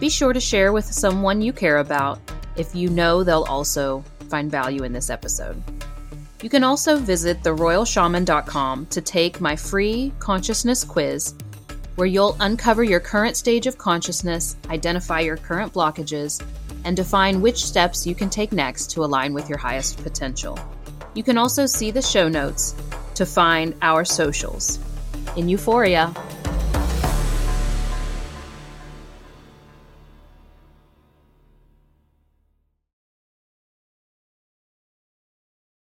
Be 0.00 0.08
sure 0.08 0.32
to 0.32 0.40
share 0.40 0.72
with 0.72 0.86
someone 0.86 1.42
you 1.42 1.52
care 1.52 1.78
about 1.78 2.18
if 2.56 2.74
you 2.74 2.88
know 2.88 3.22
they'll 3.22 3.44
also 3.44 4.02
find 4.30 4.50
value 4.50 4.84
in 4.84 4.92
this 4.94 5.10
episode. 5.10 5.62
You 6.40 6.48
can 6.48 6.64
also 6.64 6.96
visit 6.96 7.42
theroyalshaman.com 7.42 8.86
to 8.86 9.00
take 9.02 9.40
my 9.40 9.54
free 9.54 10.14
consciousness 10.18 10.82
quiz, 10.82 11.34
where 11.96 12.08
you'll 12.08 12.36
uncover 12.40 12.82
your 12.82 13.00
current 13.00 13.36
stage 13.36 13.66
of 13.66 13.76
consciousness, 13.76 14.56
identify 14.70 15.20
your 15.20 15.36
current 15.36 15.74
blockages, 15.74 16.42
and 16.84 16.96
define 16.96 17.42
which 17.42 17.64
steps 17.64 18.06
you 18.06 18.14
can 18.14 18.30
take 18.30 18.50
next 18.50 18.90
to 18.92 19.04
align 19.04 19.34
with 19.34 19.50
your 19.50 19.58
highest 19.58 20.02
potential. 20.02 20.58
You 21.14 21.22
can 21.22 21.36
also 21.36 21.66
see 21.66 21.90
the 21.90 22.00
show 22.00 22.28
notes 22.28 22.74
to 23.14 23.26
find 23.26 23.74
our 23.82 24.04
socials. 24.04 24.78
In 25.36 25.48
Euphoria, 25.48 26.14